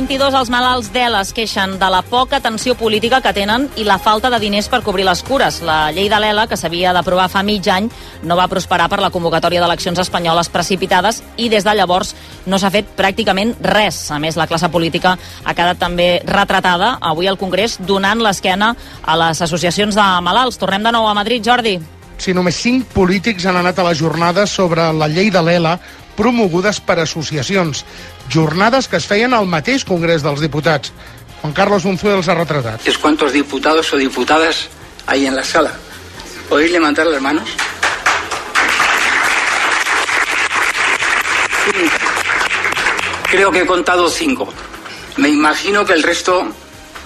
8 0.00 0.08
i 0.08 0.16
22, 0.16 0.32
els 0.38 0.48
malalts 0.48 0.88
d'ELA 0.94 1.18
es 1.20 1.30
queixen 1.36 1.74
de 1.76 1.88
la 1.92 2.00
poca 2.00 2.38
atenció 2.38 2.72
política 2.72 3.18
que 3.20 3.34
tenen 3.36 3.66
i 3.76 3.84
la 3.84 3.98
falta 4.00 4.30
de 4.32 4.38
diners 4.40 4.70
per 4.72 4.80
cobrir 4.80 5.04
les 5.04 5.20
cures. 5.20 5.58
La 5.60 5.90
llei 5.92 6.08
de 6.08 6.16
l'ELA, 6.16 6.46
que 6.48 6.56
s'havia 6.56 6.94
d'aprovar 6.96 7.26
fa 7.28 7.42
mig 7.44 7.68
any, 7.68 7.90
no 8.24 8.38
va 8.38 8.48
prosperar 8.48 8.88
per 8.88 9.02
la 9.02 9.10
convocatòria 9.12 9.60
d'eleccions 9.60 10.00
espanyoles 10.00 10.48
precipitades 10.48 11.20
i 11.36 11.50
des 11.52 11.68
de 11.68 11.76
llavors 11.76 12.14
no 12.46 12.56
s'ha 12.56 12.72
fet 12.72 12.96
pràcticament 12.96 13.58
res. 13.60 14.06
A 14.10 14.18
més, 14.18 14.40
la 14.40 14.48
classe 14.48 14.72
política 14.72 15.18
ha 15.44 15.54
quedat 15.54 15.82
també 15.84 16.22
retratada 16.24 16.96
avui 17.00 17.28
al 17.28 17.36
Congrés 17.36 17.76
donant 17.84 18.24
l'esquena 18.24 18.72
a 19.04 19.20
les 19.26 19.44
associacions 19.44 20.00
de 20.00 20.10
malalts. 20.24 20.56
Tornem 20.56 20.86
de 20.86 20.96
nou 20.96 21.12
a 21.12 21.16
Madrid, 21.18 21.44
Jordi. 21.44 21.76
Si 22.20 22.34
només 22.36 22.56
cinc 22.56 22.88
polítics 22.92 23.46
han 23.48 23.56
anat 23.56 23.78
a 23.80 23.84
la 23.84 23.94
jornada 23.96 24.46
sobre 24.46 24.90
la 24.92 25.06
llei 25.08 25.30
de 25.32 25.40
l'ELA 25.40 25.78
promogudes 26.16 26.80
per 26.80 26.98
associacions. 27.00 27.84
Jornades 28.32 28.88
que 28.88 28.96
es 28.96 29.06
feien 29.06 29.34
al 29.34 29.46
mateix 29.46 29.84
Congrés 29.84 30.22
dels 30.22 30.40
Diputats. 30.40 30.92
Juan 31.40 31.52
Carlos 31.56 31.84
Unzué 31.84 32.12
els 32.14 32.28
ha 32.28 32.34
retratat. 32.34 32.86
es 32.86 32.98
cuántos 32.98 33.32
diputados 33.32 33.92
o 33.92 33.96
diputadas 33.96 34.68
hay 35.06 35.26
en 35.26 35.36
la 35.36 35.44
sala. 35.44 35.72
¿Podéis 36.48 36.72
levantar 36.72 37.06
las 37.06 37.22
manos? 37.22 37.48
Creo 43.30 43.50
que 43.52 43.60
he 43.60 43.66
contado 43.66 44.08
cinco. 44.08 44.52
Me 45.16 45.28
imagino 45.28 45.84
que 45.84 45.92
el 45.92 46.02
resto 46.02 46.48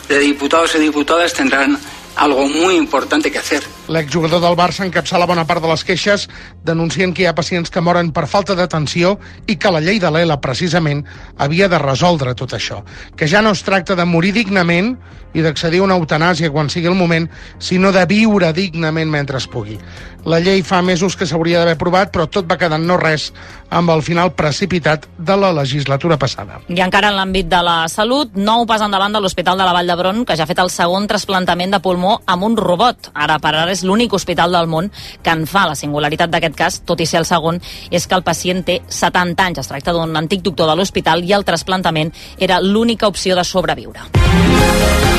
de 0.08 0.18
diputados 0.18 0.74
y 0.74 0.78
diputadas 0.78 1.34
tendrán 1.34 1.78
algo 2.16 2.48
muy 2.48 2.76
importante 2.76 3.30
que 3.30 3.38
hacer. 3.38 3.62
L'exjugador 3.84 4.40
del 4.40 4.54
Barça 4.56 4.86
encapçala 4.86 5.26
bona 5.28 5.42
part 5.44 5.60
de 5.60 5.68
les 5.68 5.82
queixes 5.84 6.22
denunciant 6.64 7.12
que 7.12 7.24
hi 7.24 7.26
ha 7.28 7.34
pacients 7.36 7.68
que 7.68 7.82
moren 7.84 8.14
per 8.16 8.24
falta 8.30 8.56
d'atenció 8.56 9.18
i 9.46 9.58
que 9.60 9.72
la 9.72 9.82
llei 9.84 10.00
de 10.00 10.08
l'ELA, 10.08 10.38
precisament, 10.40 11.02
havia 11.36 11.68
de 11.68 11.80
resoldre 11.82 12.32
tot 12.34 12.56
això. 12.56 12.80
Que 13.12 13.28
ja 13.28 13.42
no 13.44 13.52
es 13.52 13.62
tracta 13.66 13.94
de 13.94 14.08
morir 14.08 14.32
dignament 14.32 14.94
i 15.34 15.42
d'accedir 15.42 15.82
a 15.82 15.84
una 15.84 15.98
eutanàsia 15.98 16.50
quan 16.54 16.70
sigui 16.70 16.88
el 16.88 16.96
moment, 16.96 17.26
sinó 17.58 17.90
de 17.92 18.06
viure 18.08 18.52
dignament 18.54 19.10
mentre 19.10 19.36
es 19.42 19.48
pugui. 19.50 19.76
La 20.24 20.38
llei 20.40 20.62
fa 20.64 20.80
mesos 20.80 21.18
que 21.20 21.26
s'hauria 21.28 21.58
d'haver 21.60 21.74
aprovat, 21.76 22.12
però 22.14 22.24
tot 22.30 22.46
va 22.48 22.56
quedar 22.56 22.78
no 22.80 22.96
res 22.96 23.28
amb 23.74 23.90
el 23.90 24.00
final 24.06 24.30
precipitat 24.32 25.04
de 25.18 25.36
la 25.36 25.50
legislatura 25.52 26.16
passada. 26.16 26.62
I 26.70 26.80
encara 26.80 27.10
en 27.10 27.18
l'àmbit 27.18 27.50
de 27.50 27.60
la 27.66 27.76
salut, 27.92 28.32
nou 28.38 28.64
pas 28.64 28.80
endavant 28.80 29.12
de 29.12 29.20
l'Hospital 29.20 29.58
de 29.58 29.66
la 29.66 29.74
Vall 29.76 29.90
d'Hebron, 29.90 30.22
que 30.24 30.38
ja 30.38 30.46
ha 30.46 30.50
fet 30.50 30.62
el 30.62 30.70
segon 30.72 31.10
trasplantament 31.10 31.74
de 31.74 31.82
pulmó 31.84 32.20
amb 32.24 32.46
un 32.46 32.56
robot. 32.56 33.10
Ara 33.12 33.40
per 33.42 33.52
ara 33.52 33.73
és 33.74 33.84
l'únic 33.86 34.14
hospital 34.16 34.54
del 34.54 34.70
món 34.70 34.90
que 35.22 35.34
en 35.34 35.46
fa. 35.50 35.66
La 35.70 35.78
singularitat 35.78 36.32
d'aquest 36.32 36.58
cas, 36.58 36.80
tot 36.86 37.00
i 37.00 37.08
ser 37.08 37.20
el 37.22 37.28
segon, 37.28 37.60
és 37.90 38.06
que 38.06 38.18
el 38.18 38.26
pacient 38.26 38.64
té 38.66 38.80
70 38.88 39.48
anys. 39.48 39.64
Es 39.64 39.72
tracta 39.72 39.94
d'un 39.96 40.16
antic 40.16 40.44
doctor 40.46 40.70
de 40.70 40.78
l'hospital 40.78 41.24
i 41.24 41.34
el 41.36 41.46
trasplantament 41.46 42.14
era 42.38 42.62
l'única 42.62 43.10
opció 43.10 43.36
de 43.36 43.44
sobreviure. 43.44 45.13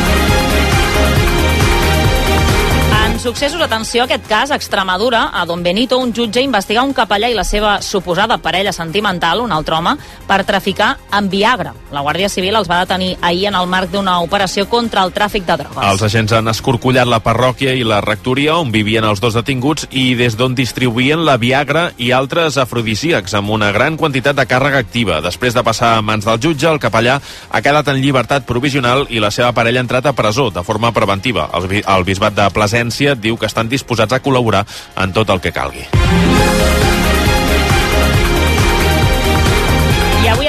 Successos, 3.25 3.59
atenció 3.59 4.03
a 4.03 4.05
aquest 4.05 4.27
cas, 4.29 4.51
a 4.51 4.55
Extremadura, 4.55 5.31
a 5.33 5.47
Don 5.49 5.63
Benito, 5.63 5.97
un 5.97 6.13
jutge 6.13 6.43
investiga 6.45 6.83
un 6.85 6.91
capellà 6.93 7.25
i 7.25 7.33
la 7.33 7.43
seva 7.43 7.79
suposada 7.81 8.37
parella 8.37 8.69
sentimental, 8.69 9.39
un 9.41 9.51
altre 9.51 9.73
home, 9.79 9.95
per 10.27 10.43
traficar 10.45 10.91
amb 11.09 11.31
Viagra. 11.33 11.71
La 11.89 12.03
Guàrdia 12.05 12.29
Civil 12.29 12.53
els 12.59 12.69
va 12.69 12.83
detenir 12.83 13.15
ahir 13.25 13.47
en 13.49 13.57
el 13.57 13.65
marc 13.65 13.89
d'una 13.89 14.19
operació 14.21 14.67
contra 14.69 15.01
el 15.01 15.13
tràfic 15.15 15.47
de 15.47 15.55
drogues. 15.57 15.81
Els 15.81 16.03
agents 16.05 16.35
han 16.37 16.51
escorcollat 16.53 17.09
la 17.09 17.19
parròquia 17.25 17.73
i 17.73 17.81
la 17.81 17.97
rectoria 18.05 18.59
on 18.61 18.69
vivien 18.69 19.07
els 19.09 19.23
dos 19.23 19.33
detinguts 19.33 19.87
i 19.89 20.13
des 20.19 20.37
d'on 20.37 20.53
distribuïen 20.53 21.25
la 21.25 21.39
Viagra 21.41 21.87
i 21.97 22.11
altres 22.13 22.59
afrodisíacs 22.61 23.33
amb 23.41 23.49
una 23.57 23.71
gran 23.73 23.97
quantitat 23.97 24.37
de 24.37 24.45
càrrega 24.45 24.83
activa. 24.85 25.17
Després 25.25 25.57
de 25.57 25.65
passar 25.65 25.95
a 25.95 26.05
mans 26.05 26.29
del 26.29 26.43
jutge, 26.45 26.69
el 26.69 26.83
capellà 26.83 27.17
ha 27.49 27.63
quedat 27.65 27.89
en 27.89 28.03
llibertat 28.05 28.45
provisional 28.45 29.07
i 29.09 29.17
la 29.17 29.33
seva 29.33 29.49
parella 29.57 29.81
ha 29.81 29.87
entrat 29.87 30.05
a 30.05 30.13
presó 30.13 30.51
de 30.53 30.61
forma 30.61 30.93
preventiva. 30.93 31.49
El, 31.57 31.81
el 31.81 32.05
bisbat 32.05 32.37
de 32.37 32.49
Plasència 32.53 33.14
diu 33.21 33.37
que 33.37 33.49
estan 33.49 33.69
disposats 33.71 34.13
a 34.13 34.21
col·laborar 34.23 34.65
en 35.03 35.15
tot 35.15 35.29
el 35.29 35.41
que 35.43 35.53
calgui. 35.55 35.87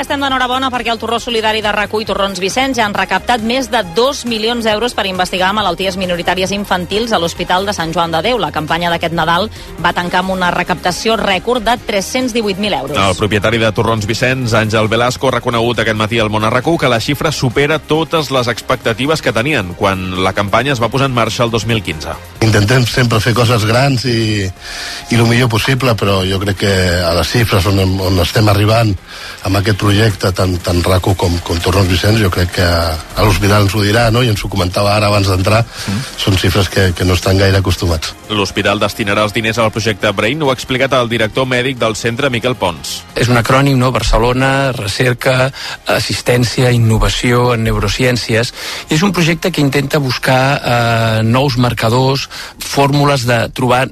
Estem 0.06 0.22
d'enhorabona 0.22 0.68
perquè 0.70 0.92
el 0.92 1.00
Torró 1.02 1.16
Solidari 1.18 1.58
de 1.64 1.70
RAC1 1.74 2.04
i 2.04 2.06
Torrons 2.06 2.38
Vicenç 2.38 2.78
ja 2.78 2.84
han 2.86 2.94
recaptat 2.94 3.42
més 3.42 3.66
de 3.72 3.80
2 3.96 4.20
milions 4.30 4.62
d'euros 4.62 4.92
per 4.94 5.02
investigar 5.10 5.48
malalties 5.56 5.96
minoritàries 5.98 6.52
infantils 6.54 7.10
a 7.10 7.18
l'Hospital 7.18 7.66
de 7.66 7.74
Sant 7.74 7.90
Joan 7.90 8.14
de 8.14 8.20
Déu. 8.22 8.38
La 8.38 8.52
campanya 8.54 8.92
d'aquest 8.92 9.16
Nadal 9.18 9.48
va 9.82 9.90
tancar 9.96 10.20
amb 10.22 10.30
una 10.36 10.52
recaptació 10.54 11.16
rècord 11.18 11.66
de 11.66 11.74
318.000 11.88 12.78
euros. 12.78 12.94
El 12.94 13.18
propietari 13.18 13.58
de 13.58 13.72
Torrons 13.74 14.06
Vicenç, 14.06 14.54
Àngel 14.54 14.86
Velasco, 14.86 15.26
ha 15.26 15.40
reconegut 15.40 15.82
aquest 15.82 15.98
matí 15.98 16.22
al 16.22 16.30
Món 16.30 16.46
RAC1 16.46 16.78
que 16.84 16.92
la 16.92 17.02
xifra 17.02 17.34
supera 17.34 17.80
totes 17.82 18.30
les 18.30 18.46
expectatives 18.46 19.24
que 19.24 19.34
tenien 19.34 19.74
quan 19.74 20.22
la 20.22 20.36
campanya 20.38 20.76
es 20.76 20.82
va 20.82 20.92
posar 20.92 21.10
en 21.10 21.18
marxa 21.18 21.42
el 21.42 21.50
2015. 21.50 22.14
Intentem 22.46 22.86
sempre 22.86 23.18
fer 23.18 23.34
coses 23.34 23.66
grans 23.66 24.06
i, 24.06 24.46
i 24.46 25.18
el 25.18 25.26
millor 25.26 25.50
possible, 25.50 25.98
però 25.98 26.20
jo 26.22 26.38
crec 26.46 26.62
que 26.62 26.74
a 27.02 27.10
les 27.18 27.34
xifres 27.34 27.66
on, 27.66 27.82
on 27.82 28.22
estem 28.22 28.46
arribant 28.54 28.94
amb 29.42 29.58
aquest 29.58 29.82
projecte 29.82 29.95
tan, 30.34 30.56
tan 30.58 30.82
raco 30.82 31.14
com, 31.14 31.32
com 31.42 31.58
Torrons 31.62 31.88
Vicenç, 31.88 32.20
jo 32.20 32.30
crec 32.30 32.56
que 32.58 32.64
a 32.64 33.24
l'hospital 33.24 33.64
ens 33.64 33.74
ho 33.74 33.82
dirà, 33.82 34.10
no? 34.10 34.22
i 34.22 34.28
ens 34.28 34.42
ho 34.44 34.48
comentava 34.48 34.94
ara 34.96 35.08
abans 35.08 35.28
d'entrar, 35.28 35.62
mm. 35.64 36.02
són 36.20 36.36
xifres 36.36 36.68
que, 36.68 36.92
que 36.96 37.04
no 37.04 37.14
estan 37.14 37.38
gaire 37.38 37.58
acostumats. 37.58 38.12
L'hospital 38.28 38.80
destinarà 38.82 39.24
els 39.24 39.32
diners 39.32 39.58
al 39.58 39.70
projecte 39.72 40.12
Brain, 40.12 40.42
ho 40.42 40.50
ha 40.50 40.56
explicat 40.56 40.92
el 40.98 41.08
director 41.08 41.46
mèdic 41.46 41.78
del 41.78 41.96
centre, 41.96 42.30
Miquel 42.30 42.56
Pons. 42.56 43.02
És 43.16 43.30
un 43.32 43.40
acrònim, 43.40 43.78
no? 43.78 43.92
Barcelona, 43.94 44.72
recerca, 44.76 45.50
assistència, 45.86 46.74
innovació 46.74 47.54
en 47.54 47.64
neurociències. 47.66 48.52
I 48.90 48.98
és 48.98 49.06
un 49.06 49.14
projecte 49.16 49.50
que 49.50 49.64
intenta 49.64 50.02
buscar 50.02 50.42
eh, 50.56 51.24
nous 51.24 51.56
marcadors, 51.56 52.28
fórmules 52.60 53.26
de 53.28 53.46
trobar 53.56 53.86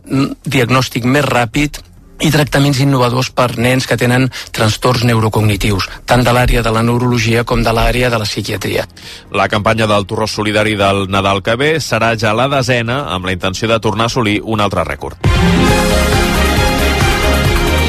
diagnòstic 0.45 1.09
més 1.09 1.25
ràpid 1.25 1.81
i 2.21 2.31
tractaments 2.31 2.81
innovadors 2.85 3.31
per 3.35 3.55
nens 3.59 3.89
que 3.91 3.99
tenen 3.99 4.29
trastorns 4.55 5.05
neurocognitius, 5.09 5.89
tant 6.07 6.25
de 6.25 6.35
l'àrea 6.35 6.63
de 6.63 6.73
la 6.75 6.85
neurologia 6.87 7.45
com 7.45 7.63
de 7.65 7.73
l'àrea 7.75 8.11
de 8.11 8.21
la 8.21 8.29
psiquiatria. 8.29 8.87
La 9.33 9.49
campanya 9.49 9.89
del 9.91 10.07
Torró 10.07 10.29
Solidari 10.31 10.77
del 10.79 11.09
Nadal 11.11 11.43
que 11.43 11.57
ve 11.57 11.75
serà 11.81 12.15
ja 12.19 12.35
la 12.37 12.49
desena 12.49 13.05
amb 13.15 13.27
la 13.27 13.35
intenció 13.35 13.69
de 13.69 13.81
tornar 13.81 14.09
a 14.09 14.13
assolir 14.13 14.41
un 14.45 14.61
altre 14.61 14.85
rècord. 14.85 15.19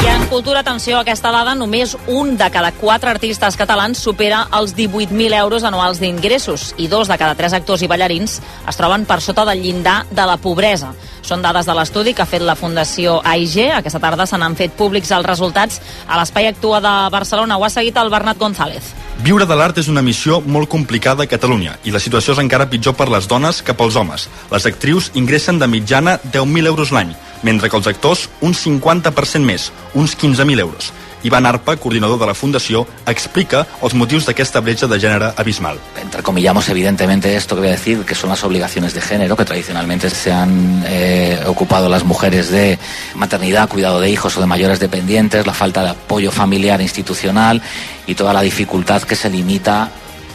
I 0.06 0.08
en 0.08 0.28
cultura, 0.30 0.60
atenció 0.60 0.98
a 0.98 1.02
aquesta 1.02 1.32
dada, 1.34 1.56
només 1.56 1.96
un 2.08 2.36
de 2.38 2.50
cada 2.54 2.72
quatre 2.78 3.10
artistes 3.10 3.58
catalans 3.58 3.98
supera 3.98 4.44
els 4.54 4.76
18.000 4.78 5.34
euros 5.40 5.64
anuals 5.66 6.02
d'ingressos 6.02 6.74
i 6.78 6.90
dos 6.92 7.10
de 7.10 7.18
cada 7.18 7.34
tres 7.34 7.56
actors 7.58 7.82
i 7.82 7.90
ballarins 7.90 8.38
es 8.42 8.78
troben 8.78 9.06
per 9.10 9.22
sota 9.22 9.46
del 9.50 9.64
llindar 9.64 10.04
de 10.12 10.26
la 10.30 10.38
pobresa. 10.38 10.94
Són 11.26 11.42
dades 11.42 11.66
de 11.66 11.74
l'estudi 11.74 12.14
que 12.14 12.22
ha 12.22 12.30
fet 12.30 12.44
la 12.46 12.54
Fundació 12.54 13.16
AIG. 13.26 13.72
Aquesta 13.80 13.98
tarda 14.04 14.28
se 14.30 14.38
n'han 14.38 14.54
fet 14.60 14.76
públics 14.78 15.10
els 15.16 15.26
resultats 15.26 15.80
a 16.06 16.20
l'Espai 16.20 16.52
Actua 16.52 16.78
de 16.86 16.94
Barcelona. 17.10 17.58
Ho 17.58 17.66
ha 17.66 17.72
seguit 17.74 17.98
el 17.98 18.12
Bernat 18.14 18.38
González. 18.38 18.92
Viure 19.26 19.48
de 19.50 19.58
l'art 19.58 19.80
és 19.82 19.90
una 19.90 20.04
missió 20.06 20.38
molt 20.46 20.70
complicada 20.70 21.26
a 21.26 21.32
Catalunya 21.32 21.80
i 21.84 21.94
la 21.96 22.02
situació 22.04 22.36
és 22.36 22.44
encara 22.44 22.70
pitjor 22.70 22.94
per 23.00 23.10
les 23.10 23.26
dones 23.32 23.64
que 23.66 23.74
pels 23.74 23.98
homes. 23.98 24.28
Les 24.52 24.70
actrius 24.70 25.10
ingressen 25.16 25.58
de 25.58 25.72
mitjana 25.72 26.20
10.000 26.22 26.70
euros 26.70 26.94
l'any, 26.94 27.16
mentre 27.42 27.72
que 27.72 27.80
els 27.82 27.90
actors 27.90 28.28
un 28.46 28.54
50% 28.54 29.42
més, 29.50 29.72
uns 29.96 30.14
15.000 30.14 30.62
euros. 30.62 30.94
Ivan 31.26 31.48
Arpa, 31.50 31.76
coordinador 31.76 32.20
de 32.20 32.28
la 32.30 32.36
Fundació, 32.38 32.86
explica 33.10 33.64
els 33.82 33.96
motius 33.98 34.28
d'aquesta 34.30 34.62
bretxa 34.62 34.86
de 34.88 35.00
gènere 35.02 35.32
abismal. 35.42 35.80
Entrecomillamos 36.02 36.70
evidentemente 36.70 37.36
esto 37.36 37.56
que 37.56 37.62
voy 37.62 37.70
a 37.70 37.80
decir, 37.80 38.06
que 38.06 38.14
son 38.14 38.30
las 38.30 38.44
obligaciones 38.44 38.94
de 38.94 39.02
género, 39.02 39.36
que 39.36 39.46
tradicionalmente 39.46 40.10
se 40.12 40.32
han 40.32 40.84
eh, 40.86 41.42
ocupado 41.48 41.90
las 41.90 42.04
mujeres 42.04 42.52
de 42.52 42.78
maternidad, 43.16 43.68
cuidado 43.68 44.00
de 44.00 44.10
hijos 44.12 44.38
o 44.38 44.42
de 44.42 44.46
mayores 44.46 44.80
dependientes, 44.80 45.48
la 45.48 45.54
falta 45.54 45.84
de 45.84 45.90
apoyo 45.90 46.32
familiar 46.32 46.80
e 46.80 46.84
institucional 46.84 47.62
y 48.06 48.14
toda 48.14 48.32
la 48.32 48.42
dificultad 48.42 49.02
que 49.02 49.16
se 49.16 49.30
limita 49.30 49.90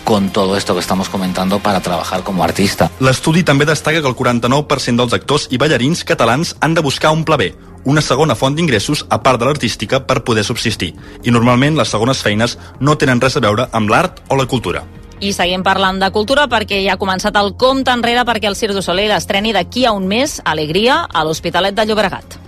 con 0.04 0.30
todo 0.30 0.56
esto 0.56 0.74
que 0.74 0.80
estamos 0.80 1.08
comentando 1.08 1.60
para 1.60 1.80
trabajar 1.80 2.24
como 2.24 2.42
artista. 2.42 2.90
L'estudi 2.98 3.44
també 3.46 3.62
destaca 3.68 4.00
que 4.02 4.10
el 4.10 4.16
49% 4.18 4.96
dels 4.98 5.14
actors 5.14 5.46
i 5.54 5.60
ballarins 5.60 6.02
catalans 6.02 6.56
han 6.58 6.74
de 6.74 6.82
buscar 6.82 7.12
un 7.14 7.22
pla 7.24 7.36
B, 7.38 7.52
una 7.84 8.02
segona 8.04 8.36
font 8.36 8.56
d'ingressos 8.56 9.06
a 9.08 9.22
part 9.22 9.40
de 9.40 9.46
l'artística 9.48 10.04
per 10.06 10.22
poder 10.24 10.44
subsistir. 10.44 10.94
I 11.24 11.30
normalment 11.30 11.76
les 11.78 11.88
segones 11.88 12.22
feines 12.22 12.58
no 12.80 12.96
tenen 12.98 13.20
res 13.20 13.36
a 13.36 13.44
veure 13.44 13.68
amb 13.72 13.90
l'art 13.90 14.20
o 14.28 14.36
la 14.36 14.46
cultura. 14.46 14.84
I 15.20 15.34
seguim 15.36 15.60
parlant 15.60 15.98
de 16.00 16.08
cultura 16.12 16.46
perquè 16.48 16.78
ja 16.80 16.94
ha 16.94 17.00
començat 17.00 17.36
el 17.36 17.52
compte 17.60 17.92
enrere 17.92 18.24
perquè 18.24 18.48
el 18.48 18.56
Cirque 18.56 18.78
du 18.78 18.82
Soleil 18.82 19.12
estreni 19.12 19.52
d'aquí 19.52 19.84
a 19.84 19.92
un 19.92 20.06
mes 20.08 20.40
Alegria 20.44 21.02
a 21.04 21.24
l'Hospitalet 21.24 21.76
de 21.76 21.84
Llobregat. 21.84 22.38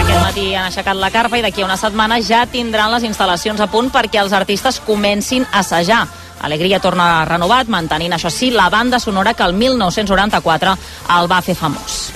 Aquest 0.00 0.20
matí 0.22 0.46
han 0.54 0.70
aixecat 0.70 0.96
la 0.96 1.12
carpa 1.12 1.36
i 1.36 1.44
d'aquí 1.44 1.60
a 1.60 1.68
una 1.68 1.76
setmana 1.76 2.20
ja 2.24 2.46
tindran 2.48 2.92
les 2.96 3.04
instal·lacions 3.04 3.60
a 3.60 3.68
punt 3.68 3.92
perquè 3.92 4.22
els 4.22 4.32
artistes 4.32 4.80
comencin 4.80 5.44
a 5.50 5.60
assajar. 5.60 6.06
Alegria 6.44 6.80
torna 6.80 7.24
renovat, 7.24 7.70
mantenint 7.72 8.12
això 8.12 8.28
sí 8.30 8.50
la 8.52 8.68
banda 8.68 8.98
sonora 9.00 9.32
que 9.34 9.42
el 9.42 9.54
1994 9.56 10.74
el 11.18 11.30
va 11.30 11.40
fer 11.40 11.54
famós. 11.56 12.12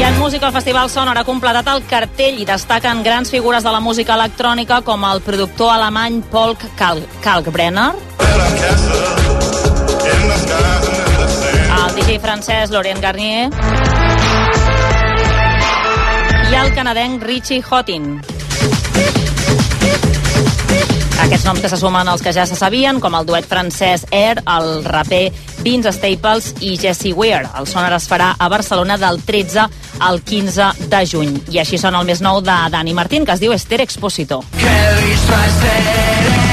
I 0.00 0.02
en 0.02 0.18
música 0.18 0.48
el 0.48 0.52
Festival 0.52 0.90
Sonor 0.90 1.18
ha 1.20 1.24
completat 1.28 1.68
el 1.70 1.84
cartell 1.86 2.40
i 2.40 2.48
destaquen 2.48 3.04
grans 3.04 3.30
figures 3.30 3.62
de 3.62 3.70
la 3.70 3.80
música 3.84 4.16
electrònica 4.16 4.80
com 4.82 5.04
el 5.04 5.20
productor 5.20 5.74
alemany 5.74 6.22
Paul 6.32 6.56
Kal 6.78 7.04
Kalkbrenner, 7.22 7.92
el 11.80 11.94
DJ 12.00 12.18
francès 12.18 12.70
Laurent 12.74 13.00
Garnier 13.00 13.48
i 16.50 16.54
el 16.58 16.74
canadenc 16.74 17.22
Richie 17.22 17.62
Hottin. 17.62 18.39
Aquests 21.20 21.44
noms 21.44 21.60
que 21.60 21.68
se 21.68 21.76
sumen 21.76 22.08
als 22.08 22.22
que 22.24 22.32
ja 22.32 22.46
se 22.48 22.56
sabien, 22.56 23.00
com 23.00 23.14
el 23.14 23.26
duet 23.28 23.44
francès 23.48 24.06
Air, 24.10 24.40
el 24.48 24.84
raper 24.86 25.30
Vince 25.60 25.92
Staples 25.92 26.54
i 26.64 26.76
Jesse 26.80 27.12
Ware. 27.12 27.50
El 27.60 27.68
sonar 27.68 27.92
es 27.98 28.08
farà 28.08 28.32
a 28.38 28.48
Barcelona 28.48 28.96
del 28.98 29.20
13 29.28 29.66
al 30.00 30.22
15 30.24 30.88
de 30.88 31.02
juny. 31.06 31.36
I 31.52 31.60
així 31.60 31.78
sona 31.78 32.00
el 32.00 32.08
més 32.08 32.24
nou 32.24 32.40
de 32.40 32.56
Dani 32.72 32.96
Martín, 32.96 33.28
que 33.28 33.36
es 33.36 33.44
diu 33.44 33.52
Esther 33.52 33.82
Exposito. 33.84 34.42
Parla 34.56 36.49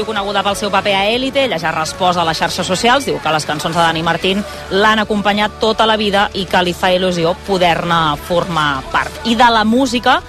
l'actriu 0.00 0.14
coneguda 0.14 0.42
pel 0.42 0.56
seu 0.56 0.70
paper 0.72 0.94
a 0.96 1.08
Élite, 1.12 1.44
ella 1.44 1.58
ja 1.60 1.70
respost 1.74 2.18
a 2.18 2.24
les 2.24 2.38
xarxes 2.38 2.66
socials, 2.66 3.04
diu 3.04 3.18
que 3.20 3.32
les 3.32 3.44
cançons 3.44 3.74
de 3.74 3.80
Dani 3.80 4.02
Martín 4.02 4.40
l'han 4.70 5.02
acompanyat 5.02 5.58
tota 5.60 5.84
la 5.86 5.98
vida 6.00 6.30
i 6.32 6.46
que 6.48 6.62
li 6.64 6.72
fa 6.72 6.88
il·lusió 6.94 7.34
poder-ne 7.46 8.16
formar 8.24 8.82
part. 8.92 9.20
I 9.28 9.36
de 9.36 9.50
la 9.52 9.64
música, 9.64 10.20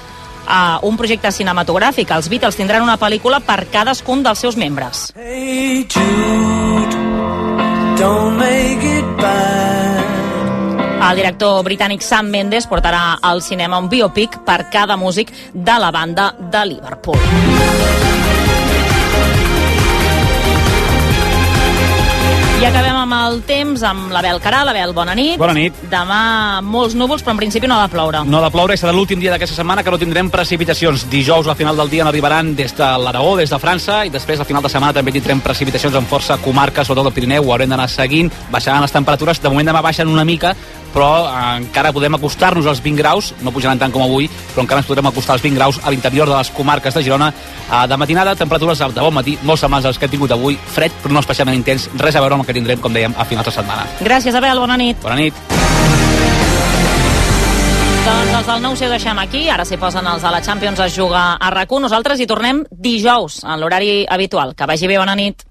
a 0.48 0.80
un 0.84 0.98
projecte 0.98 1.32
cinematogràfic. 1.32 2.12
Els 2.12 2.28
Beatles 2.28 2.58
tindran 2.58 2.84
una 2.84 2.98
pel·lícula 3.00 3.40
per 3.40 3.70
cadascun 3.72 4.24
dels 4.24 4.40
seus 4.44 4.58
membres. 4.58 5.12
Hey 5.16 5.88
Jude, 5.88 6.98
don't 7.96 8.36
make 8.36 8.84
it 8.84 9.08
bad. 9.22 10.02
El 11.12 11.18
director 11.18 11.64
britànic 11.64 12.04
Sam 12.04 12.28
Mendes 12.30 12.68
portarà 12.68 13.22
al 13.22 13.42
cinema 13.42 13.80
un 13.80 13.88
biopic 13.90 14.42
per 14.46 14.66
cada 14.70 14.98
músic 14.98 15.32
de 15.54 15.80
la 15.80 15.92
banda 15.92 16.34
de 16.38 16.66
Liverpool. 16.66 18.11
I 22.62 22.66
acabem 22.68 22.94
amb 22.94 23.16
el 23.16 23.40
temps, 23.50 23.82
amb 23.82 24.12
l'Abel 24.14 24.38
Caral. 24.38 24.70
Abel, 24.70 24.92
bona 24.94 25.16
nit. 25.18 25.34
Bona 25.42 25.56
nit. 25.58 25.74
Demà 25.90 26.62
molts 26.62 26.94
núvols, 26.94 27.24
però 27.26 27.34
en 27.34 27.40
principi 27.40 27.66
no 27.66 27.80
ha 27.80 27.88
de 27.88 27.90
ploure. 27.90 28.20
No 28.30 28.38
ha 28.38 28.44
de 28.44 28.52
ploure 28.54 28.76
i 28.78 28.78
serà 28.78 28.92
l'últim 28.94 29.18
dia 29.18 29.32
d'aquesta 29.34 29.58
setmana 29.58 29.82
que 29.82 29.90
no 29.90 29.98
tindrem 29.98 30.30
precipitacions. 30.30 31.08
Dijous, 31.10 31.50
al 31.50 31.58
final 31.58 31.82
del 31.82 31.90
dia, 31.90 32.06
n'arribaran 32.06 32.52
des 32.54 32.76
de 32.78 32.90
l'Aragó, 33.02 33.34
des 33.40 33.50
de 33.50 33.58
França, 33.58 34.04
i 34.06 34.14
després, 34.14 34.38
al 34.38 34.46
final 34.46 34.62
de 34.62 34.70
setmana, 34.70 34.94
també 34.94 35.16
tindrem 35.16 35.42
precipitacions 35.42 35.98
en 35.98 36.06
força 36.06 36.38
comarques, 36.38 36.86
sobretot 36.86 37.10
del 37.10 37.18
Pirineu, 37.18 37.50
ho 37.50 37.56
haurem 37.56 37.74
d'anar 37.74 37.90
seguint, 37.90 38.30
baixaran 38.54 38.86
les 38.86 38.94
temperatures. 38.94 39.42
De 39.42 39.50
moment 39.50 39.74
demà 39.74 39.82
baixen 39.82 40.14
una 40.14 40.28
mica, 40.28 40.54
però 40.94 41.26
eh, 41.26 41.58
encara 41.64 41.94
podem 41.96 42.16
acostar-nos 42.16 42.68
als 42.68 42.82
20 42.84 43.00
graus, 43.00 43.34
no 43.42 43.54
pujaran 43.56 43.80
tant 43.80 43.94
com 43.94 44.04
avui, 44.06 44.30
però 44.54 44.66
encara 44.66 44.84
ens 44.84 44.90
podrem 44.90 45.08
acostar 45.10 45.38
als 45.38 45.44
20 45.46 45.58
graus 45.58 45.80
a 45.82 45.92
l'interior 45.92 46.30
de 46.30 46.38
les 46.38 46.52
comarques 46.54 46.94
de 46.94 47.04
Girona. 47.04 47.32
Eh, 47.32 47.88
de 47.88 47.98
matinada, 47.98 48.36
temperatures 48.36 48.80
de 48.80 49.02
bon 49.02 49.14
matí, 49.16 49.38
molt 49.44 49.60
setmanes 49.60 49.88
als 49.90 49.98
que 49.98 50.06
hem 50.06 50.16
tingut 50.18 50.32
avui, 50.36 50.60
fred, 50.76 50.94
però 51.02 51.16
no 51.16 51.24
especialment 51.24 51.58
intens, 51.58 51.90
res 51.98 52.16
a 52.16 52.24
veure 52.24 52.38
amb 52.38 52.46
el 52.46 52.51
que 52.52 52.60
tindrem, 52.60 52.80
com 52.84 52.92
dèiem, 52.94 53.16
a 53.16 53.26
finals 53.26 53.48
de 53.48 53.56
setmana. 53.56 53.88
Gràcies, 54.04 54.36
Abel, 54.36 54.60
bona 54.60 54.78
nit. 54.80 55.00
Bona 55.04 55.16
nit. 55.16 55.34
Doncs 58.02 58.34
els 58.40 58.48
del 58.50 58.64
nou 58.64 58.74
ho 58.74 58.90
deixem 58.92 59.20
aquí, 59.22 59.46
ara 59.54 59.64
s'hi 59.66 59.78
posen 59.80 60.08
els 60.10 60.24
de 60.26 60.32
la 60.34 60.42
Champions 60.42 60.80
a 60.82 60.90
jugar 60.90 61.38
a 61.40 61.52
rac 61.54 61.72
Nosaltres 61.72 62.20
hi 62.20 62.28
tornem 62.28 62.66
dijous, 62.72 63.44
en 63.46 63.60
l'horari 63.62 64.06
habitual. 64.10 64.56
Que 64.56 64.66
vagi 64.66 64.88
bé, 64.90 64.98
bona 64.98 65.16
nit. 65.16 65.46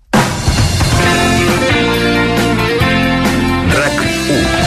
RAC 3.70 4.00
1 4.36 4.60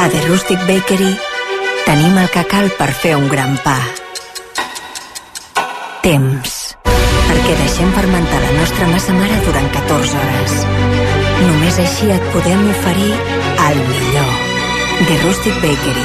A 0.00 0.08
The 0.08 0.20
Rustic 0.28 0.60
Bakery 0.66 1.12
tenim 1.86 2.18
el 2.18 2.30
que 2.32 2.44
cal 2.48 2.70
per 2.76 2.90
fer 2.92 3.16
un 3.16 3.28
gran 3.28 3.56
pa. 3.64 3.78
Temps. 6.02 6.59
Perquè 7.50 7.64
deixem 7.66 7.88
fermentar 7.90 8.38
la 8.38 8.50
nostra 8.54 8.86
massa 8.86 9.10
mare 9.10 9.36
durant 9.42 9.64
14 9.74 10.18
hores. 10.18 10.52
Només 11.40 11.80
així 11.82 12.06
et 12.14 12.28
podem 12.30 12.60
oferir 12.70 13.08
el 13.64 13.80
millor. 13.88 14.28
The 15.08 15.16
Rustic 15.24 15.58
Bakery. 15.58 16.04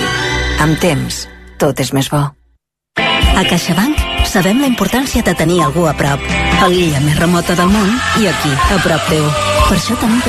Amb 0.65 0.79
temps, 0.81 1.19
tot 1.61 1.83
és 1.85 1.93
més 1.93 2.09
bo. 2.09 2.23
A 2.97 3.45
CaixaBank 3.45 4.01
sabem 4.25 4.63
la 4.63 4.71
importància 4.71 5.21
de 5.21 5.37
tenir 5.37 5.59
algú 5.67 5.85
a 5.85 5.93
prop. 5.93 6.25
A 6.65 6.71
l'illa 6.73 7.03
més 7.05 7.21
remota 7.21 7.53
del 7.53 7.69
món 7.69 7.93
i 7.93 8.25
aquí, 8.31 8.57
a 8.73 8.81
prop 8.81 9.05
teu. 9.13 9.29
Per 9.67 9.77
això 9.77 10.01
tenim 10.01 10.25